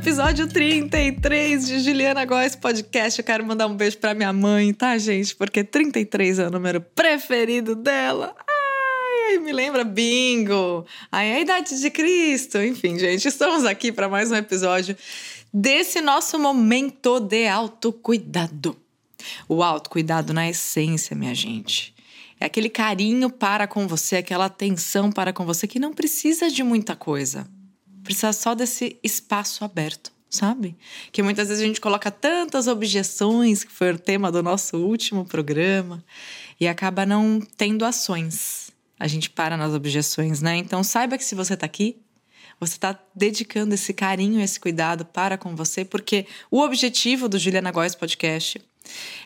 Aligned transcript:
episódio 0.00 0.46
33 0.46 1.66
de 1.66 1.80
Juliana 1.80 2.24
Góes 2.24 2.56
Podcast. 2.56 3.18
Eu 3.18 3.24
quero 3.24 3.44
mandar 3.44 3.66
um 3.66 3.76
beijo 3.76 3.98
pra 3.98 4.14
minha 4.14 4.32
mãe, 4.32 4.72
tá, 4.72 4.96
gente? 4.96 5.36
Porque 5.36 5.62
33 5.62 6.38
é 6.38 6.46
o 6.46 6.50
número 6.50 6.80
preferido 6.80 7.76
dela. 7.76 8.34
Ai, 9.28 9.36
me 9.40 9.52
lembra 9.52 9.84
bingo. 9.84 10.86
Ai, 11.12 11.32
a 11.32 11.40
idade 11.40 11.78
de 11.78 11.90
Cristo. 11.90 12.56
Enfim, 12.62 12.98
gente, 12.98 13.28
estamos 13.28 13.66
aqui 13.66 13.92
para 13.92 14.08
mais 14.08 14.32
um 14.32 14.36
episódio 14.36 14.96
desse 15.52 16.00
nosso 16.00 16.38
momento 16.38 17.20
de 17.20 17.46
autocuidado. 17.46 18.74
O 19.46 19.62
autocuidado 19.62 20.32
na 20.32 20.48
essência, 20.48 21.14
minha 21.14 21.34
gente. 21.34 21.94
É 22.40 22.46
aquele 22.46 22.70
carinho 22.70 23.28
para 23.28 23.66
com 23.66 23.86
você, 23.86 24.16
aquela 24.16 24.46
atenção 24.46 25.12
para 25.12 25.30
com 25.30 25.44
você 25.44 25.66
que 25.66 25.78
não 25.78 25.92
precisa 25.92 26.48
de 26.48 26.62
muita 26.62 26.96
coisa 26.96 27.46
Precisa 28.04 28.32
só 28.32 28.54
desse 28.54 28.98
espaço 29.02 29.64
aberto, 29.64 30.12
sabe? 30.28 30.76
Que 31.12 31.22
muitas 31.22 31.48
vezes 31.48 31.62
a 31.62 31.66
gente 31.66 31.80
coloca 31.80 32.10
tantas 32.10 32.66
objeções, 32.66 33.64
que 33.64 33.72
foi 33.72 33.92
o 33.92 33.98
tema 33.98 34.30
do 34.30 34.42
nosso 34.42 34.76
último 34.78 35.24
programa, 35.24 36.04
e 36.58 36.66
acaba 36.66 37.04
não 37.06 37.40
tendo 37.56 37.84
ações. 37.84 38.70
A 38.98 39.06
gente 39.06 39.30
para 39.30 39.56
nas 39.56 39.72
objeções, 39.72 40.42
né? 40.42 40.56
Então 40.56 40.82
saiba 40.82 41.16
que 41.16 41.24
se 41.24 41.34
você 41.34 41.54
está 41.54 41.64
aqui, 41.66 41.96
você 42.60 42.74
está 42.74 42.98
dedicando 43.14 43.74
esse 43.74 43.94
carinho, 43.94 44.40
esse 44.40 44.60
cuidado 44.60 45.04
para 45.04 45.38
com 45.38 45.56
você, 45.56 45.84
porque 45.84 46.26
o 46.50 46.60
objetivo 46.60 47.26
do 47.26 47.38
Juliana 47.38 47.70
Góes 47.70 47.94
Podcast 47.94 48.60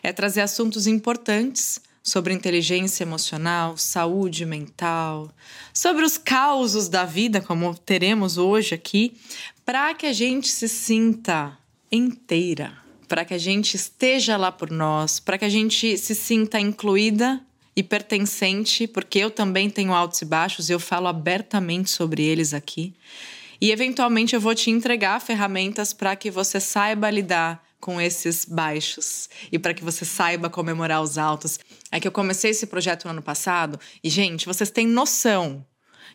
é 0.01 0.13
trazer 0.13 0.41
assuntos 0.41 0.87
importantes 0.87 1.81
sobre 2.05 2.35
inteligência 2.35 3.03
emocional, 3.03 3.75
saúde 3.77 4.45
mental, 4.45 5.31
sobre 5.73 6.05
os 6.05 6.19
causos 6.19 6.87
da 6.87 7.03
vida, 7.03 7.41
como 7.41 7.75
teremos 7.75 8.37
hoje 8.37 8.75
aqui, 8.75 9.17
para 9.65 9.91
que 9.95 10.05
a 10.05 10.13
gente 10.13 10.47
se 10.47 10.69
sinta 10.69 11.57
inteira, 11.91 12.77
para 13.07 13.25
que 13.25 13.33
a 13.33 13.39
gente 13.39 13.73
esteja 13.73 14.37
lá 14.37 14.51
por 14.51 14.69
nós, 14.69 15.19
para 15.19 15.39
que 15.39 15.45
a 15.45 15.49
gente 15.49 15.97
se 15.97 16.13
sinta 16.13 16.59
incluída 16.59 17.41
e 17.75 17.81
pertencente, 17.81 18.87
porque 18.87 19.17
eu 19.17 19.31
também 19.31 19.67
tenho 19.67 19.91
altos 19.91 20.21
e 20.21 20.25
baixos 20.25 20.69
e 20.69 20.73
eu 20.73 20.79
falo 20.79 21.07
abertamente 21.07 21.89
sobre 21.89 22.23
eles 22.23 22.53
aqui. 22.53 22.93
E 23.59 23.71
eventualmente 23.71 24.35
eu 24.35 24.39
vou 24.39 24.53
te 24.53 24.69
entregar 24.69 25.19
ferramentas 25.19 25.91
para 25.91 26.15
que 26.15 26.29
você 26.29 26.59
saiba 26.59 27.09
lidar 27.09 27.64
com 27.85 28.01
esses 28.01 28.45
baixos 28.45 29.29
e 29.51 29.59
para 29.59 29.71
que 29.71 29.83
você 29.83 30.03
saiba 30.03 30.49
comemorar 30.49 31.03
os 31.03 31.19
altos. 31.19 31.59
É 31.91 31.99
que 31.99 32.07
eu 32.07 32.11
comecei 32.11 32.49
esse 32.49 32.65
projeto 32.65 33.05
no 33.05 33.11
ano 33.11 33.21
passado 33.21 33.79
e, 34.03 34.09
gente, 34.09 34.47
vocês 34.47 34.71
têm 34.71 34.87
noção 34.87 35.63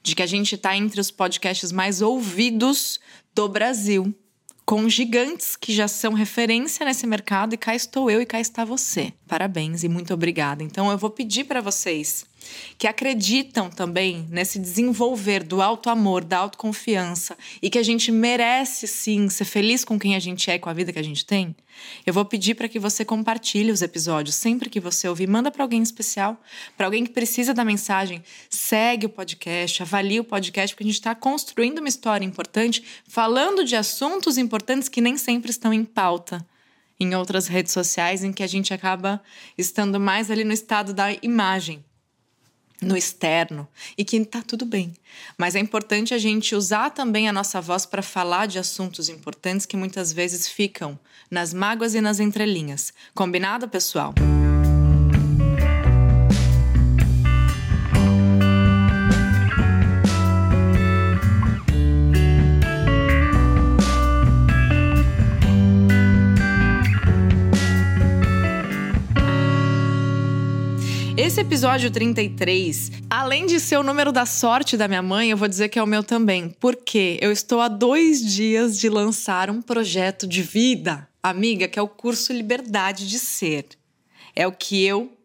de 0.02 0.16
que 0.16 0.22
a 0.22 0.26
gente 0.26 0.56
está 0.56 0.76
entre 0.76 1.00
os 1.00 1.12
podcasts 1.12 1.70
mais 1.70 2.02
ouvidos 2.02 2.98
do 3.32 3.48
Brasil, 3.48 4.12
com 4.66 4.88
gigantes 4.88 5.54
que 5.54 5.72
já 5.72 5.86
são 5.86 6.12
referência 6.12 6.84
nesse 6.84 7.06
mercado 7.06 7.54
e 7.54 7.56
cá 7.56 7.72
estou 7.72 8.10
eu 8.10 8.20
e 8.20 8.26
cá 8.26 8.40
está 8.40 8.64
você. 8.64 9.12
Parabéns 9.28 9.84
e 9.84 9.88
muito 9.88 10.12
obrigada. 10.12 10.64
Então 10.64 10.90
eu 10.90 10.98
vou 10.98 11.10
pedir 11.10 11.44
para 11.44 11.60
vocês 11.60 12.24
que 12.78 12.86
acreditam 12.86 13.68
também 13.70 14.26
nesse 14.30 14.58
desenvolver 14.58 15.42
do 15.42 15.60
alto 15.60 15.90
amor, 15.90 16.24
da 16.24 16.38
autoconfiança 16.38 17.36
e 17.60 17.70
que 17.70 17.78
a 17.78 17.82
gente 17.82 18.10
merece 18.10 18.86
sim 18.86 19.28
ser 19.28 19.44
feliz 19.44 19.84
com 19.84 19.98
quem 19.98 20.16
a 20.16 20.18
gente 20.18 20.50
é 20.50 20.54
e 20.54 20.58
com 20.58 20.68
a 20.68 20.72
vida 20.72 20.92
que 20.92 20.98
a 20.98 21.04
gente 21.04 21.24
tem, 21.24 21.54
eu 22.06 22.12
vou 22.12 22.24
pedir 22.24 22.54
para 22.54 22.68
que 22.68 22.78
você 22.78 23.04
compartilhe 23.04 23.70
os 23.70 23.82
episódios. 23.82 24.34
Sempre 24.34 24.68
que 24.68 24.80
você 24.80 25.08
ouvir, 25.08 25.28
manda 25.28 25.50
para 25.50 25.62
alguém 25.62 25.82
especial, 25.82 26.40
para 26.76 26.86
alguém 26.86 27.04
que 27.04 27.10
precisa 27.10 27.54
da 27.54 27.64
mensagem, 27.64 28.22
segue 28.48 29.06
o 29.06 29.10
podcast, 29.10 29.82
avalie 29.82 30.20
o 30.20 30.24
podcast 30.24 30.74
porque 30.74 30.84
a 30.84 30.86
gente 30.86 30.94
está 30.94 31.14
construindo 31.14 31.78
uma 31.78 31.88
história 31.88 32.24
importante, 32.24 32.82
falando 33.06 33.64
de 33.64 33.76
assuntos 33.76 34.38
importantes 34.38 34.88
que 34.88 35.00
nem 35.00 35.16
sempre 35.16 35.50
estão 35.50 35.72
em 35.72 35.84
pauta 35.84 36.46
em 36.98 37.14
outras 37.14 37.46
redes 37.46 37.72
sociais 37.72 38.22
em 38.22 38.32
que 38.32 38.42
a 38.42 38.46
gente 38.46 38.74
acaba 38.74 39.22
estando 39.56 39.98
mais 39.98 40.30
ali 40.30 40.44
no 40.44 40.52
estado 40.52 40.92
da 40.92 41.10
imagem 41.22 41.82
no 42.80 42.96
externo 42.96 43.68
e 43.96 44.04
que 44.04 44.24
tá 44.24 44.42
tudo 44.42 44.64
bem. 44.64 44.94
Mas 45.36 45.54
é 45.54 45.58
importante 45.58 46.14
a 46.14 46.18
gente 46.18 46.54
usar 46.54 46.90
também 46.90 47.28
a 47.28 47.32
nossa 47.32 47.60
voz 47.60 47.84
para 47.84 48.02
falar 48.02 48.46
de 48.46 48.58
assuntos 48.58 49.08
importantes 49.08 49.66
que 49.66 49.76
muitas 49.76 50.12
vezes 50.12 50.48
ficam 50.48 50.98
nas 51.30 51.52
mágoas 51.54 51.94
e 51.94 52.00
nas 52.00 52.20
entrelinhas. 52.20 52.92
Combinado, 53.14 53.68
pessoal? 53.68 54.14
Esse 71.30 71.42
episódio 71.42 71.92
33, 71.92 72.90
além 73.08 73.46
de 73.46 73.60
ser 73.60 73.76
o 73.76 73.84
número 73.84 74.10
da 74.10 74.26
sorte 74.26 74.76
da 74.76 74.88
minha 74.88 75.00
mãe, 75.00 75.30
eu 75.30 75.36
vou 75.36 75.46
dizer 75.46 75.68
que 75.68 75.78
é 75.78 75.82
o 75.82 75.86
meu 75.86 76.02
também. 76.02 76.50
Porque 76.58 77.20
eu 77.22 77.30
estou 77.30 77.60
há 77.60 77.68
dois 77.68 78.20
dias 78.34 78.76
de 78.76 78.88
lançar 78.88 79.48
um 79.48 79.62
projeto 79.62 80.26
de 80.26 80.42
vida, 80.42 81.08
amiga, 81.22 81.68
que 81.68 81.78
é 81.78 81.82
o 81.82 81.86
curso 81.86 82.32
Liberdade 82.32 83.08
de 83.08 83.16
Ser. 83.16 83.64
É 84.34 84.44
o 84.44 84.50
que 84.50 84.84
eu 84.84 85.16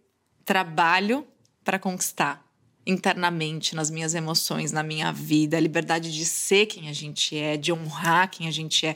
trabalho 0.46 1.26
para 1.64 1.80
conquistar 1.80 2.46
internamente, 2.86 3.76
nas 3.76 3.90
minhas 3.90 4.14
emoções, 4.14 4.72
na 4.72 4.84
minha 4.84 5.12
vida, 5.12 5.58
a 5.58 5.60
liberdade 5.60 6.16
de 6.16 6.24
ser 6.24 6.68
quem 6.68 6.88
a 6.88 6.94
gente 6.94 7.36
é, 7.36 7.58
de 7.58 7.74
honrar 7.74 8.30
quem 8.30 8.48
a 8.48 8.52
gente 8.52 8.86
é, 8.86 8.96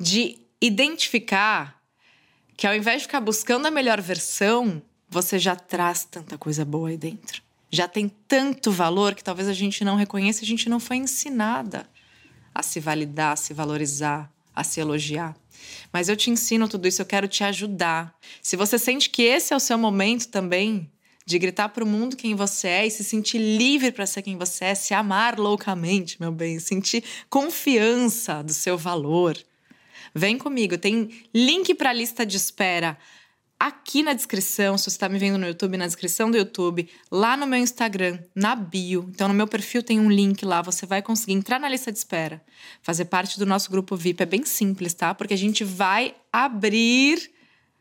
de 0.00 0.38
identificar 0.58 1.76
que 2.56 2.66
ao 2.66 2.74
invés 2.74 3.02
de 3.02 3.08
ficar 3.08 3.20
buscando 3.20 3.66
a 3.66 3.70
melhor 3.70 4.00
versão, 4.00 4.82
você 5.08 5.38
já 5.38 5.56
traz 5.56 6.04
tanta 6.04 6.36
coisa 6.36 6.64
boa 6.64 6.88
aí 6.88 6.96
dentro. 6.96 7.42
Já 7.70 7.88
tem 7.88 8.10
tanto 8.28 8.70
valor 8.70 9.14
que 9.14 9.24
talvez 9.24 9.48
a 9.48 9.52
gente 9.52 9.84
não 9.84 9.96
reconheça, 9.96 10.42
a 10.42 10.46
gente 10.46 10.68
não 10.68 10.80
foi 10.80 10.96
ensinada 10.96 11.88
a 12.54 12.62
se 12.62 12.80
validar, 12.80 13.32
a 13.32 13.36
se 13.36 13.52
valorizar, 13.52 14.32
a 14.54 14.64
se 14.64 14.80
elogiar. 14.80 15.36
Mas 15.92 16.08
eu 16.08 16.16
te 16.16 16.30
ensino 16.30 16.68
tudo 16.68 16.88
isso, 16.88 17.02
eu 17.02 17.06
quero 17.06 17.28
te 17.28 17.44
ajudar. 17.44 18.14
Se 18.42 18.56
você 18.56 18.78
sente 18.78 19.10
que 19.10 19.22
esse 19.22 19.52
é 19.52 19.56
o 19.56 19.60
seu 19.60 19.76
momento 19.76 20.28
também 20.28 20.90
de 21.26 21.38
gritar 21.38 21.70
para 21.70 21.82
o 21.82 21.86
mundo 21.86 22.16
quem 22.16 22.34
você 22.34 22.68
é 22.68 22.86
e 22.86 22.90
se 22.90 23.02
sentir 23.02 23.38
livre 23.38 23.90
para 23.90 24.06
ser 24.06 24.22
quem 24.22 24.36
você 24.36 24.66
é, 24.66 24.74
se 24.74 24.94
amar 24.94 25.38
loucamente, 25.38 26.20
meu 26.20 26.30
bem, 26.30 26.60
sentir 26.60 27.02
confiança 27.28 28.42
do 28.44 28.54
seu 28.54 28.78
valor. 28.78 29.36
Vem 30.14 30.38
comigo, 30.38 30.78
tem 30.78 31.10
link 31.34 31.74
para 31.74 31.90
a 31.90 31.92
lista 31.92 32.24
de 32.24 32.36
espera 32.36 32.96
aqui 33.58 34.02
na 34.02 34.12
descrição, 34.12 34.76
se 34.76 34.84
você 34.84 34.90
está 34.90 35.08
me 35.08 35.18
vendo 35.18 35.38
no 35.38 35.46
YouTube, 35.46 35.76
na 35.76 35.86
descrição 35.86 36.30
do 36.30 36.36
YouTube, 36.36 36.88
lá 37.10 37.36
no 37.36 37.46
meu 37.46 37.58
Instagram, 37.58 38.18
na 38.34 38.54
bio. 38.54 39.06
Então, 39.08 39.28
no 39.28 39.34
meu 39.34 39.46
perfil 39.46 39.82
tem 39.82 39.98
um 39.98 40.10
link 40.10 40.44
lá, 40.44 40.62
você 40.62 40.86
vai 40.86 41.02
conseguir 41.02 41.32
entrar 41.32 41.58
na 41.58 41.68
lista 41.68 41.90
de 41.90 41.98
espera, 41.98 42.42
fazer 42.82 43.06
parte 43.06 43.38
do 43.38 43.46
nosso 43.46 43.70
grupo 43.70 43.96
VIP. 43.96 44.22
É 44.22 44.26
bem 44.26 44.44
simples, 44.44 44.94
tá? 44.94 45.14
Porque 45.14 45.34
a 45.34 45.38
gente 45.38 45.64
vai 45.64 46.14
abrir 46.32 47.30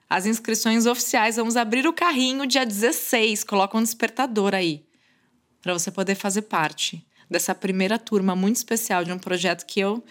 as 0.09 0.25
inscrições 0.25 0.85
oficiais. 0.85 1.35
Vamos 1.35 1.55
abrir 1.57 1.85
o 1.87 1.93
carrinho 1.93 2.45
dia 2.45 2.65
16. 2.65 3.43
Coloca 3.43 3.77
um 3.77 3.83
despertador 3.83 4.53
aí, 4.53 4.85
para 5.61 5.73
você 5.73 5.91
poder 5.91 6.15
fazer 6.15 6.43
parte 6.43 7.05
dessa 7.29 7.55
primeira 7.55 7.97
turma 7.97 8.35
muito 8.35 8.57
especial 8.57 9.03
de 9.03 9.11
um 9.11 9.17
projeto 9.17 9.65
que 9.65 9.79
eu 9.79 10.03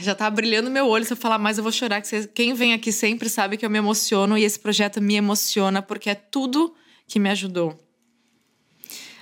já 0.00 0.14
tá 0.14 0.28
brilhando 0.30 0.70
meu 0.70 0.86
olho. 0.86 1.04
Se 1.04 1.12
eu 1.12 1.16
falar 1.16 1.38
mais, 1.38 1.58
eu 1.58 1.62
vou 1.62 1.72
chorar. 1.72 2.00
Que 2.00 2.08
você, 2.08 2.26
quem 2.26 2.54
vem 2.54 2.72
aqui 2.72 2.92
sempre 2.92 3.28
sabe 3.28 3.56
que 3.56 3.64
eu 3.64 3.70
me 3.70 3.78
emociono 3.78 4.36
e 4.36 4.44
esse 4.44 4.58
projeto 4.58 5.00
me 5.00 5.14
emociona 5.14 5.80
porque 5.82 6.10
é 6.10 6.14
tudo 6.14 6.74
que 7.06 7.18
me 7.18 7.30
ajudou 7.30 7.78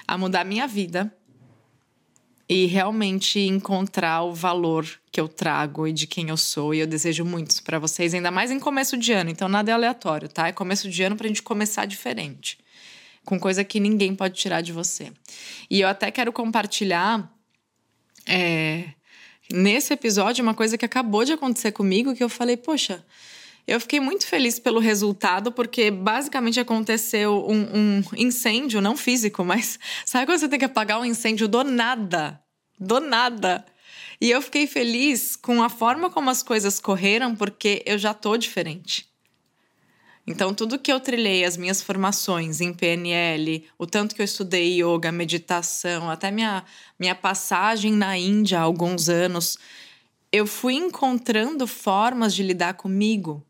a 0.07 0.19
mudar 0.19 0.45
minha 0.45 0.67
vida 0.67 1.15
e 2.49 2.67
realmente 2.67 3.41
encontrar 3.41 4.23
o 4.25 4.35
valor 4.35 4.87
que 5.11 5.19
eu 5.19 5.27
trago 5.27 5.87
e 5.87 5.93
de 5.93 6.07
quem 6.07 6.29
eu 6.29 6.37
sou. 6.37 6.75
E 6.75 6.81
eu 6.81 6.87
desejo 6.87 7.25
muito 7.25 7.63
para 7.63 7.79
vocês, 7.79 8.13
ainda 8.13 8.31
mais 8.31 8.51
em 8.51 8.59
começo 8.59 8.97
de 8.97 9.13
ano. 9.13 9.31
Então, 9.31 9.49
nada 9.49 9.71
é 9.71 9.75
aleatório, 9.75 10.29
tá? 10.29 10.49
É 10.49 10.53
começo 10.53 10.91
de 10.91 11.03
ano 11.03 11.17
pra 11.17 11.29
gente 11.29 11.43
começar 11.43 11.87
diferente. 11.87 12.59
Com 13.25 13.39
coisa 13.39 13.65
que 13.65 13.81
ninguém 13.81 14.15
pode 14.15 14.35
tirar 14.35 14.61
de 14.61 14.73
você. 14.73 15.13
E 15.71 15.81
eu 15.81 15.89
até 15.89 16.11
quero 16.11 16.33
compartilhar. 16.33 17.33
É, 18.27 18.93
nesse 19.51 19.93
episódio, 19.93 20.43
uma 20.43 20.55
coisa 20.55 20.77
que 20.77 20.85
acabou 20.85 21.25
de 21.25 21.33
acontecer 21.33 21.73
comigo, 21.73 22.15
que 22.15 22.23
eu 22.23 22.29
falei, 22.29 22.57
poxa, 22.57 23.05
eu 23.67 23.81
fiquei 23.81 24.01
muito 24.01 24.27
feliz 24.27 24.59
pelo 24.59 24.81
resultado, 24.81 25.53
porque 25.53 25.91
basicamente 25.91 26.59
aconteceu 26.59 27.47
um, 27.49 28.01
um, 28.01 28.03
incêndio, 28.17 28.81
não 28.81 28.97
físico, 28.97 29.45
mas 29.45 29.79
sabe 30.05 30.27
quando 30.27 30.39
você 30.39 30.49
tem 30.49 30.59
que 30.59 30.65
apagar 30.65 31.01
um 31.01 31.05
incêndio 31.05 31.47
do 31.47 31.63
nada? 31.63 32.41
Do 32.79 33.01
nada. 33.01 33.65
E 34.21 34.31
eu 34.31 34.43
fiquei 34.43 34.67
feliz 34.67 35.37
com 35.37 35.63
a 35.63 35.69
forma 35.69 36.11
como 36.11 36.31
as 36.31 36.43
coisas 36.43 36.81
correram, 36.81 37.35
porque 37.35 37.83
eu 37.87 37.99
já 37.99 38.13
tô 38.15 38.37
diferente. 38.37 39.12
Então, 40.27 40.55
tudo 40.55 40.79
que 40.79 40.93
eu 40.93 41.01
trilhei, 41.01 41.45
as 41.45 41.57
minhas 41.57 41.83
formações 41.83 42.61
em 42.61 42.73
PNL, 42.73 43.65
o 43.77 43.87
tanto 43.87 44.15
que 44.15 44.23
eu 44.23 44.25
estudei 44.25 44.81
yoga, 44.81 45.11
meditação, 45.11 46.09
até 46.09 46.31
minha, 46.31 46.65
minha 46.99 47.15
passagem 47.15 47.93
na 47.93 48.17
Índia 48.17 48.61
há 48.61 48.63
alguns 48.63 49.09
anos, 49.09 49.59
eu 50.31 50.47
fui 50.47 50.75
encontrando 50.75 51.67
formas 51.67 52.35
de 52.35 52.43
lidar 52.43 52.75
comigo, 52.75 53.45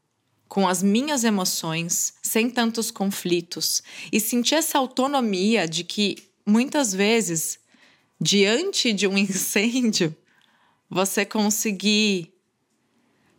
com 0.48 0.66
as 0.66 0.82
minhas 0.82 1.24
emoções, 1.24 2.14
sem 2.22 2.50
tantos 2.50 2.90
conflitos, 2.90 3.82
e 4.10 4.18
sentir 4.18 4.56
essa 4.56 4.78
autonomia 4.78 5.68
de 5.68 5.84
que 5.84 6.16
muitas 6.44 6.92
vezes, 6.92 7.58
diante 8.20 8.92
de 8.92 9.06
um 9.06 9.16
incêndio, 9.18 10.14
você 10.90 11.24
conseguir 11.24 12.34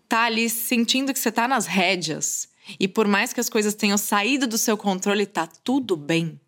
estar 0.03 0.17
tá 0.17 0.23
ali 0.23 0.49
sentindo 0.49 1.13
que 1.13 1.19
você 1.19 1.29
está 1.29 1.47
nas 1.47 1.65
rédeas. 1.65 2.47
E 2.79 2.87
por 2.87 3.07
mais 3.07 3.33
que 3.33 3.39
as 3.39 3.49
coisas 3.49 3.73
tenham 3.73 3.97
saído 3.97 4.47
do 4.47 4.57
seu 4.57 4.77
controle, 4.77 5.25
tá 5.25 5.47
tudo 5.47 5.95
bem. 5.95 6.39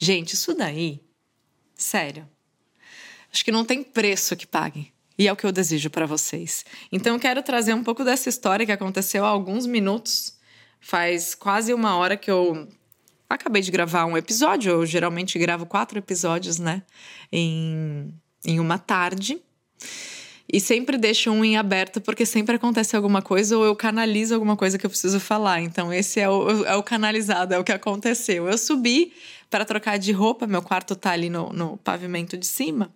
Gente, 0.00 0.34
isso 0.34 0.54
daí, 0.54 1.00
sério. 1.74 2.28
Acho 3.32 3.44
que 3.44 3.52
não 3.52 3.64
tem 3.64 3.82
preço 3.82 4.36
que 4.36 4.46
pague. 4.46 4.92
E 5.18 5.28
é 5.28 5.32
o 5.32 5.36
que 5.36 5.46
eu 5.46 5.52
desejo 5.52 5.90
para 5.90 6.06
vocês. 6.06 6.64
Então, 6.90 7.14
eu 7.14 7.20
quero 7.20 7.42
trazer 7.42 7.72
um 7.72 7.84
pouco 7.84 8.04
dessa 8.04 8.28
história 8.28 8.66
que 8.66 8.72
aconteceu 8.72 9.24
há 9.24 9.28
alguns 9.28 9.64
minutos. 9.64 10.36
Faz 10.80 11.34
quase 11.34 11.72
uma 11.72 11.96
hora 11.96 12.16
que 12.16 12.30
eu 12.30 12.68
acabei 13.28 13.62
de 13.62 13.70
gravar 13.70 14.06
um 14.06 14.16
episódio. 14.16 14.70
Eu 14.70 14.86
geralmente 14.86 15.38
gravo 15.38 15.66
quatro 15.66 15.98
episódios, 15.98 16.58
né? 16.58 16.82
Em, 17.32 18.12
em 18.44 18.58
uma 18.58 18.78
tarde. 18.78 19.40
E 20.52 20.60
sempre 20.60 20.98
deixo 20.98 21.30
um 21.30 21.44
em 21.44 21.56
aberto, 21.56 22.00
porque 22.00 22.26
sempre 22.26 22.56
acontece 22.56 22.94
alguma 22.94 23.22
coisa 23.22 23.56
ou 23.56 23.64
eu 23.64 23.74
canalizo 23.74 24.34
alguma 24.34 24.56
coisa 24.56 24.78
que 24.78 24.84
eu 24.84 24.90
preciso 24.90 25.18
falar. 25.18 25.60
Então, 25.62 25.92
esse 25.92 26.20
é 26.20 26.28
o, 26.28 26.64
é 26.64 26.76
o 26.76 26.82
canalizado, 26.82 27.54
é 27.54 27.58
o 27.58 27.64
que 27.64 27.72
aconteceu. 27.72 28.46
Eu 28.46 28.58
subi 28.58 29.12
para 29.48 29.64
trocar 29.64 29.98
de 29.98 30.12
roupa, 30.12 30.46
meu 30.46 30.60
quarto 30.60 30.94
tá 30.94 31.12
ali 31.12 31.30
no, 31.30 31.50
no 31.50 31.76
pavimento 31.78 32.36
de 32.36 32.46
cima. 32.46 32.92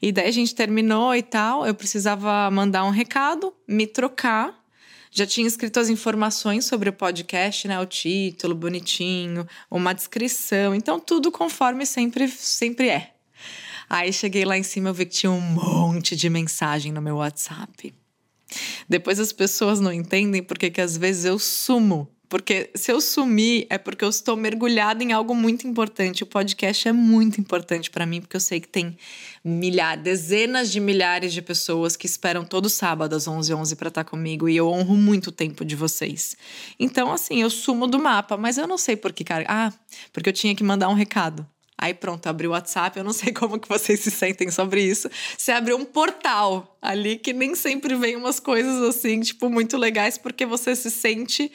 E 0.00 0.10
daí 0.10 0.28
a 0.28 0.32
gente 0.32 0.54
terminou 0.54 1.14
e 1.14 1.22
tal. 1.22 1.66
Eu 1.66 1.74
precisava 1.74 2.50
mandar 2.50 2.84
um 2.84 2.90
recado, 2.90 3.52
me 3.66 3.86
trocar. 3.86 4.56
Já 5.10 5.26
tinha 5.26 5.46
escrito 5.46 5.80
as 5.80 5.88
informações 5.88 6.64
sobre 6.64 6.88
o 6.88 6.92
podcast, 6.92 7.66
né? 7.68 7.78
O 7.80 7.86
título 7.86 8.54
bonitinho, 8.54 9.46
uma 9.70 9.92
descrição. 9.92 10.74
Então, 10.74 10.98
tudo 10.98 11.30
conforme 11.30 11.84
sempre, 11.84 12.28
sempre 12.28 12.88
é. 12.88 13.17
Aí 13.88 14.12
cheguei 14.12 14.44
lá 14.44 14.56
em 14.56 14.62
cima, 14.62 14.90
eu 14.90 14.94
vi 14.94 15.06
que 15.06 15.12
tinha 15.12 15.30
um 15.30 15.40
monte 15.40 16.14
de 16.14 16.28
mensagem 16.28 16.92
no 16.92 17.00
meu 17.00 17.16
WhatsApp. 17.16 17.94
Depois 18.88 19.20
as 19.20 19.32
pessoas 19.32 19.80
não 19.80 19.92
entendem 19.92 20.42
porque 20.42 20.70
que 20.70 20.80
às 20.80 20.96
vezes 20.96 21.24
eu 21.24 21.38
sumo 21.38 22.08
porque 22.28 22.70
se 22.74 22.92
eu 22.92 23.00
sumir 23.00 23.66
é 23.70 23.78
porque 23.78 24.04
eu 24.04 24.08
estou 24.10 24.36
mergulhada 24.36 25.02
em 25.02 25.12
algo 25.12 25.34
muito 25.34 25.66
importante. 25.66 26.22
O 26.22 26.26
podcast 26.26 26.86
é 26.86 26.92
muito 26.92 27.40
importante 27.40 27.90
para 27.90 28.04
mim, 28.04 28.20
porque 28.20 28.36
eu 28.36 28.40
sei 28.40 28.60
que 28.60 28.68
tem 28.68 28.98
milhares, 29.42 30.04
dezenas 30.04 30.70
de 30.70 30.78
milhares 30.78 31.32
de 31.32 31.40
pessoas 31.40 31.96
que 31.96 32.04
esperam 32.04 32.44
todo 32.44 32.68
sábado 32.68 33.16
às 33.16 33.26
11h11 33.26 33.56
11 33.58 33.76
para 33.76 33.88
estar 33.88 34.04
comigo 34.04 34.48
e 34.48 34.56
eu 34.56 34.68
honro 34.68 34.94
muito 34.94 35.28
o 35.28 35.32
tempo 35.32 35.64
de 35.64 35.74
vocês. 35.74 36.36
Então, 36.78 37.10
assim, 37.10 37.40
eu 37.40 37.48
sumo 37.48 37.86
do 37.86 37.98
mapa, 37.98 38.36
mas 38.36 38.58
eu 38.58 38.66
não 38.66 38.76
sei 38.76 38.94
por 38.94 39.12
que, 39.12 39.24
cara. 39.24 39.46
Ah, 39.48 39.72
porque 40.12 40.28
eu 40.28 40.32
tinha 40.32 40.54
que 40.54 40.62
mandar 40.62 40.88
um 40.90 40.94
recado. 40.94 41.46
Aí 41.80 41.94
pronto, 41.94 42.26
abriu 42.26 42.50
o 42.50 42.52
WhatsApp, 42.54 42.98
eu 42.98 43.04
não 43.04 43.12
sei 43.12 43.30
como 43.32 43.58
que 43.58 43.68
vocês 43.68 44.00
se 44.00 44.10
sentem 44.10 44.50
sobre 44.50 44.82
isso. 44.82 45.08
Você 45.36 45.52
abriu 45.52 45.76
um 45.76 45.84
portal 45.84 46.76
ali 46.82 47.16
que 47.16 47.32
nem 47.32 47.54
sempre 47.54 47.94
vem 47.94 48.16
umas 48.16 48.40
coisas 48.40 48.82
assim, 48.82 49.20
tipo, 49.20 49.48
muito 49.48 49.76
legais, 49.76 50.18
porque 50.18 50.44
você 50.44 50.74
se 50.74 50.90
sente 50.90 51.52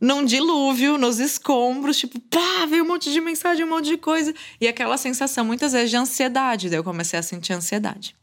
num 0.00 0.24
dilúvio, 0.24 0.96
nos 0.96 1.18
escombros, 1.18 1.98
tipo, 1.98 2.18
pá, 2.20 2.64
veio 2.66 2.84
um 2.84 2.86
monte 2.86 3.12
de 3.12 3.20
mensagem, 3.20 3.64
um 3.64 3.68
monte 3.68 3.86
de 3.86 3.96
coisa. 3.98 4.32
E 4.60 4.68
aquela 4.68 4.96
sensação, 4.96 5.44
muitas 5.44 5.72
vezes, 5.72 5.90
de 5.90 5.96
ansiedade. 5.96 6.70
Daí 6.70 6.78
eu 6.78 6.84
comecei 6.84 7.18
a 7.18 7.22
sentir 7.22 7.52
ansiedade. 7.52 8.16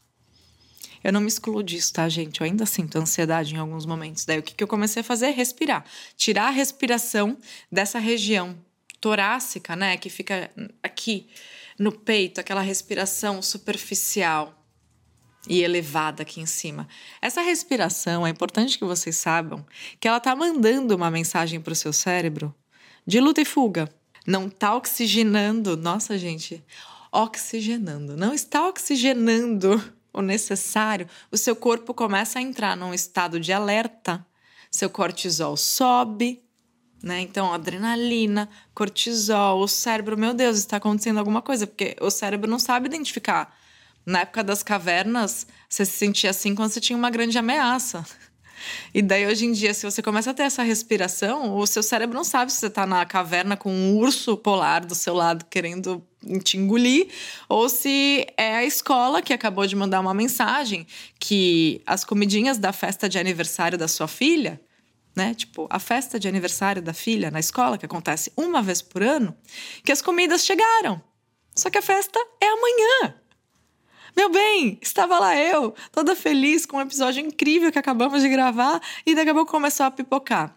Eu 1.04 1.12
não 1.12 1.20
me 1.20 1.28
excluo 1.28 1.62
disso, 1.62 1.92
tá, 1.92 2.08
gente? 2.08 2.40
Eu 2.40 2.46
ainda 2.46 2.66
sinto 2.66 2.98
ansiedade 2.98 3.54
em 3.54 3.58
alguns 3.58 3.86
momentos. 3.86 4.24
Daí 4.24 4.38
o 4.38 4.42
que, 4.42 4.54
que 4.54 4.64
eu 4.64 4.66
comecei 4.66 5.02
a 5.02 5.04
fazer? 5.04 5.30
Respirar. 5.30 5.84
Tirar 6.16 6.48
a 6.48 6.50
respiração 6.50 7.36
dessa 7.70 8.00
região 8.00 8.56
torácica, 9.00 9.76
né? 9.76 9.96
Que 9.96 10.10
fica 10.10 10.50
aqui 10.82 11.28
no 11.78 11.92
peito, 11.92 12.40
aquela 12.40 12.60
respiração 12.60 13.40
superficial 13.40 14.54
e 15.48 15.62
elevada 15.62 16.22
aqui 16.22 16.40
em 16.40 16.46
cima. 16.46 16.88
Essa 17.22 17.40
respiração 17.40 18.26
é 18.26 18.30
importante 18.30 18.78
que 18.78 18.84
vocês 18.84 19.16
saibam 19.16 19.64
que 20.00 20.08
ela 20.08 20.18
está 20.18 20.34
mandando 20.34 20.94
uma 20.94 21.10
mensagem 21.10 21.60
para 21.60 21.72
o 21.72 21.76
seu 21.76 21.92
cérebro 21.92 22.54
de 23.06 23.20
luta 23.20 23.40
e 23.40 23.44
fuga. 23.44 23.88
Não 24.26 24.46
está 24.46 24.74
oxigenando, 24.74 25.76
nossa 25.76 26.18
gente, 26.18 26.62
oxigenando, 27.10 28.16
não 28.16 28.34
está 28.34 28.68
oxigenando 28.68 29.82
o 30.12 30.20
necessário. 30.20 31.08
O 31.30 31.36
seu 31.36 31.56
corpo 31.56 31.94
começa 31.94 32.38
a 32.38 32.42
entrar 32.42 32.76
num 32.76 32.92
estado 32.92 33.40
de 33.40 33.52
alerta. 33.52 34.26
Seu 34.70 34.90
cortisol 34.90 35.56
sobe, 35.56 36.42
né? 37.02 37.20
Então, 37.20 37.52
adrenalina, 37.52 38.48
cortisol, 38.74 39.60
o 39.60 39.68
cérebro, 39.68 40.16
meu 40.16 40.34
Deus, 40.34 40.58
está 40.58 40.78
acontecendo 40.78 41.18
alguma 41.18 41.40
coisa, 41.42 41.66
porque 41.66 41.96
o 42.00 42.10
cérebro 42.10 42.50
não 42.50 42.58
sabe 42.58 42.86
identificar 42.86 43.56
na 44.08 44.20
época 44.20 44.42
das 44.42 44.62
cavernas, 44.62 45.46
você 45.68 45.84
se 45.84 45.92
sentia 45.92 46.30
assim 46.30 46.54
quando 46.54 46.70
você 46.70 46.80
tinha 46.80 46.96
uma 46.96 47.10
grande 47.10 47.38
ameaça. 47.38 48.04
E 48.92 49.00
daí, 49.00 49.24
hoje 49.24 49.46
em 49.46 49.52
dia, 49.52 49.72
se 49.72 49.88
você 49.88 50.02
começa 50.02 50.32
a 50.32 50.34
ter 50.34 50.42
essa 50.42 50.64
respiração, 50.64 51.56
o 51.56 51.64
seu 51.64 51.80
cérebro 51.80 52.16
não 52.16 52.24
sabe 52.24 52.52
se 52.52 52.58
você 52.58 52.66
está 52.66 52.84
na 52.84 53.06
caverna 53.06 53.56
com 53.56 53.72
um 53.72 53.96
urso 53.96 54.36
polar 54.36 54.84
do 54.84 54.96
seu 54.96 55.14
lado 55.14 55.44
querendo 55.48 56.04
te 56.42 56.56
engolir, 56.56 57.06
ou 57.48 57.68
se 57.68 58.26
é 58.36 58.56
a 58.56 58.64
escola 58.64 59.22
que 59.22 59.32
acabou 59.32 59.64
de 59.64 59.76
mandar 59.76 60.00
uma 60.00 60.12
mensagem 60.12 60.86
que 61.20 61.80
as 61.86 62.04
comidinhas 62.04 62.58
da 62.58 62.72
festa 62.72 63.08
de 63.08 63.16
aniversário 63.16 63.78
da 63.78 63.86
sua 63.86 64.08
filha, 64.08 64.60
né? 65.18 65.34
Tipo, 65.34 65.66
a 65.68 65.80
festa 65.80 66.18
de 66.18 66.28
aniversário 66.28 66.80
da 66.80 66.94
filha 66.94 67.28
na 67.28 67.40
escola, 67.40 67.76
que 67.76 67.84
acontece 67.84 68.32
uma 68.36 68.62
vez 68.62 68.80
por 68.80 69.02
ano, 69.02 69.36
que 69.84 69.90
as 69.90 70.00
comidas 70.00 70.44
chegaram. 70.44 71.02
Só 71.54 71.68
que 71.68 71.76
a 71.76 71.82
festa 71.82 72.18
é 72.40 72.46
amanhã. 72.46 73.14
Meu 74.16 74.30
bem, 74.30 74.78
estava 74.80 75.18
lá 75.18 75.36
eu, 75.36 75.74
toda 75.90 76.14
feliz 76.14 76.64
com 76.64 76.76
um 76.76 76.80
episódio 76.80 77.20
incrível 77.20 77.72
que 77.72 77.78
acabamos 77.78 78.22
de 78.22 78.28
gravar 78.28 78.80
e 79.04 79.14
daqui 79.14 79.30
a 79.30 79.34
pouco 79.34 79.50
começou 79.50 79.86
a 79.86 79.90
pipocar. 79.90 80.54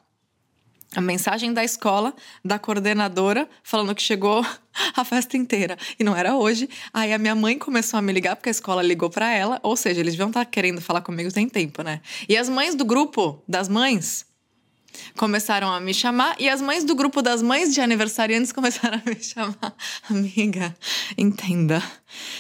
A 0.95 1.01
mensagem 1.01 1.53
da 1.53 1.63
escola, 1.63 2.13
da 2.43 2.59
coordenadora, 2.59 3.49
falando 3.63 3.95
que 3.95 4.01
chegou 4.01 4.45
a 4.95 5.05
festa 5.05 5.37
inteira. 5.37 5.77
E 5.97 6.03
não 6.03 6.15
era 6.15 6.35
hoje. 6.35 6.69
Aí 6.93 7.13
a 7.13 7.17
minha 7.17 7.33
mãe 7.33 7.57
começou 7.57 7.97
a 7.97 8.01
me 8.01 8.11
ligar, 8.11 8.35
porque 8.35 8.49
a 8.49 8.51
escola 8.51 8.83
ligou 8.83 9.09
para 9.09 9.31
ela. 9.31 9.59
Ou 9.63 9.77
seja, 9.77 10.01
eles 10.01 10.15
vão 10.15 10.27
estar 10.27 10.43
tá 10.43 10.51
querendo 10.51 10.81
falar 10.81 11.01
comigo 11.01 11.31
tem 11.31 11.47
tempo, 11.47 11.81
né? 11.81 12.01
E 12.27 12.35
as 12.35 12.49
mães 12.49 12.75
do 12.75 12.83
grupo 12.83 13.41
das 13.47 13.69
mães 13.69 14.25
começaram 15.17 15.71
a 15.71 15.79
me 15.79 15.93
chamar 15.93 16.35
e 16.39 16.49
as 16.49 16.61
mães 16.61 16.83
do 16.83 16.95
grupo 16.95 17.21
das 17.21 17.41
mães 17.41 17.73
de 17.73 17.81
aniversariantes 17.81 18.51
começaram 18.53 19.01
a 19.05 19.09
me 19.09 19.21
chamar. 19.21 19.75
Amiga, 20.09 20.75
entenda 21.17 21.81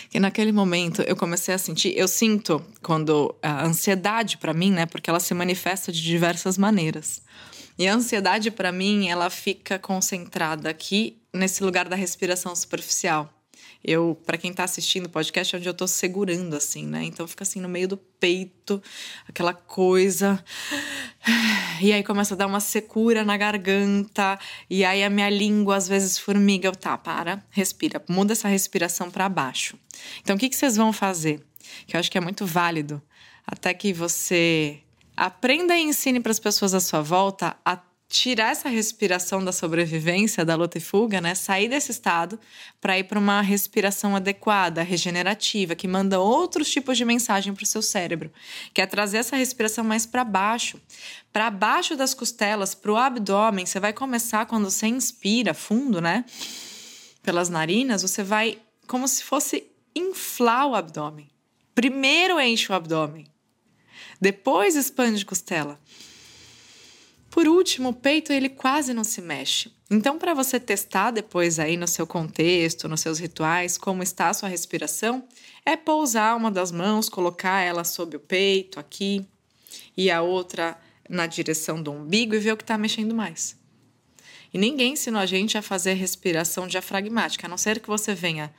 que 0.09 0.19
naquele 0.19 0.51
momento 0.51 1.01
eu 1.03 1.15
comecei 1.15 1.53
a 1.53 1.57
sentir, 1.57 1.97
eu 1.97 2.07
sinto 2.07 2.63
quando 2.81 3.35
a 3.41 3.65
ansiedade 3.65 4.37
para 4.37 4.53
mim, 4.53 4.71
né, 4.71 4.85
porque 4.85 5.09
ela 5.09 5.19
se 5.19 5.33
manifesta 5.33 5.91
de 5.91 6.01
diversas 6.01 6.57
maneiras. 6.57 7.21
E 7.77 7.87
a 7.87 7.93
ansiedade 7.95 8.51
para 8.51 8.71
mim, 8.71 9.09
ela 9.09 9.29
fica 9.29 9.79
concentrada 9.79 10.69
aqui 10.69 11.17
nesse 11.33 11.63
lugar 11.63 11.87
da 11.87 11.95
respiração 11.95 12.55
superficial. 12.55 13.33
Eu, 13.83 14.19
para 14.25 14.37
quem 14.37 14.53
tá 14.53 14.63
assistindo 14.63 15.07
o 15.07 15.09
podcast, 15.09 15.55
é 15.55 15.57
onde 15.57 15.67
eu 15.67 15.73
tô 15.73 15.87
segurando, 15.87 16.55
assim, 16.55 16.85
né? 16.85 17.03
Então 17.03 17.27
fica 17.27 17.43
assim 17.43 17.59
no 17.59 17.67
meio 17.67 17.87
do 17.87 17.97
peito, 17.97 18.81
aquela 19.27 19.53
coisa. 19.53 20.43
E 21.81 21.91
aí 21.91 22.03
começa 22.03 22.35
a 22.35 22.37
dar 22.37 22.45
uma 22.45 22.59
secura 22.59 23.23
na 23.23 23.35
garganta. 23.35 24.37
E 24.69 24.85
aí 24.85 25.03
a 25.03 25.09
minha 25.09 25.29
língua 25.29 25.75
às 25.75 25.87
vezes 25.87 26.17
formiga. 26.19 26.67
Eu, 26.67 26.75
tá, 26.75 26.95
para, 26.95 27.43
respira. 27.49 28.03
Muda 28.07 28.33
essa 28.33 28.47
respiração 28.47 29.09
para 29.09 29.27
baixo. 29.27 29.77
Então 30.21 30.35
o 30.35 30.39
que, 30.39 30.47
que 30.47 30.55
vocês 30.55 30.75
vão 30.75 30.93
fazer? 30.93 31.41
Que 31.87 31.95
eu 31.95 31.99
acho 31.99 32.11
que 32.11 32.17
é 32.17 32.21
muito 32.21 32.45
válido. 32.45 33.01
Até 33.47 33.73
que 33.73 33.93
você 33.93 34.79
aprenda 35.17 35.75
e 35.75 35.81
ensine 35.81 36.19
para 36.19 36.31
as 36.31 36.39
pessoas 36.39 36.73
à 36.73 36.79
sua 36.79 37.01
volta 37.01 37.55
a 37.65 37.75
tirar 38.11 38.51
essa 38.51 38.67
respiração 38.67 39.41
da 39.41 39.53
sobrevivência, 39.53 40.43
da 40.43 40.53
luta 40.53 40.77
e 40.77 40.81
fuga, 40.81 41.21
né? 41.21 41.33
Sair 41.33 41.69
desse 41.69 41.91
estado 41.91 42.37
para 42.81 42.99
ir 42.99 43.05
para 43.05 43.17
uma 43.17 43.39
respiração 43.39 44.13
adequada, 44.17 44.83
regenerativa, 44.83 45.75
que 45.75 45.87
manda 45.87 46.19
outros 46.19 46.69
tipos 46.69 46.97
de 46.97 47.05
mensagem 47.05 47.53
para 47.53 47.63
o 47.63 47.65
seu 47.65 47.81
cérebro, 47.81 48.29
que 48.73 48.81
é 48.81 48.85
trazer 48.85 49.19
essa 49.19 49.37
respiração 49.37 49.85
mais 49.85 50.05
para 50.05 50.25
baixo, 50.25 50.77
para 51.31 51.49
baixo 51.49 51.95
das 51.95 52.13
costelas, 52.13 52.75
para 52.75 52.91
o 52.91 52.97
abdômen. 52.97 53.65
Você 53.65 53.79
vai 53.79 53.93
começar 53.93 54.45
quando 54.45 54.69
você 54.69 54.87
inspira 54.87 55.53
fundo, 55.53 56.01
né? 56.01 56.25
Pelas 57.23 57.47
narinas, 57.47 58.01
você 58.01 58.23
vai 58.23 58.59
como 58.87 59.07
se 59.07 59.23
fosse 59.23 59.63
inflar 59.95 60.67
o 60.67 60.75
abdômen. 60.75 61.29
Primeiro 61.73 62.41
enche 62.41 62.69
o 62.73 62.75
abdômen, 62.75 63.25
depois 64.19 64.75
expande 64.75 65.25
costela. 65.25 65.79
Por 67.31 67.47
último, 67.47 67.89
o 67.89 67.93
peito 67.93 68.33
ele 68.33 68.49
quase 68.49 68.93
não 68.93 69.05
se 69.05 69.21
mexe. 69.21 69.71
Então, 69.89 70.19
para 70.19 70.33
você 70.33 70.59
testar 70.59 71.11
depois 71.11 71.59
aí 71.59 71.77
no 71.77 71.87
seu 71.87 72.05
contexto, 72.05 72.89
nos 72.89 72.99
seus 72.99 73.19
rituais, 73.19 73.77
como 73.77 74.03
está 74.03 74.29
a 74.29 74.33
sua 74.33 74.49
respiração, 74.49 75.25
é 75.65 75.77
pousar 75.77 76.35
uma 76.35 76.51
das 76.51 76.73
mãos, 76.73 77.07
colocar 77.07 77.61
ela 77.61 77.85
sob 77.85 78.17
o 78.17 78.19
peito 78.19 78.79
aqui 78.79 79.25
e 79.95 80.11
a 80.11 80.21
outra 80.21 80.77
na 81.09 81.25
direção 81.25 81.81
do 81.81 81.91
umbigo 81.91 82.35
e 82.35 82.39
ver 82.39 82.51
o 82.51 82.57
que 82.57 82.63
está 82.63 82.77
mexendo 82.77 83.15
mais. 83.15 83.57
E 84.53 84.57
ninguém 84.57 84.93
ensinou 84.93 85.21
a 85.21 85.25
gente 85.25 85.57
a 85.57 85.61
fazer 85.61 85.93
respiração 85.93 86.67
diafragmática, 86.67 87.47
a 87.47 87.49
não 87.49 87.57
ser 87.57 87.79
que 87.79 87.87
você 87.87 88.13
venha 88.13 88.53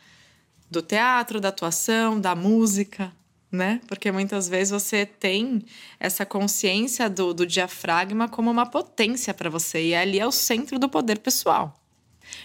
do 0.71 0.81
teatro, 0.81 1.39
da 1.39 1.49
atuação, 1.49 2.19
da 2.19 2.35
música, 2.35 3.13
né? 3.53 3.83
Porque 3.87 4.11
muitas 4.11 4.49
vezes 4.49 4.71
você 4.71 5.05
tem 5.05 5.63
essa 6.01 6.25
consciência 6.25 7.11
do, 7.11 7.35
do 7.35 7.47
diafragma 7.47 8.27
como 8.27 8.51
uma 8.51 8.65
potência 8.65 9.35
para 9.35 9.51
você, 9.51 9.89
e 9.89 9.95
ali 9.95 10.19
é 10.19 10.27
o 10.27 10.33
centro 10.33 10.79
do 10.79 10.89
poder 10.89 11.19
pessoal. 11.19 11.79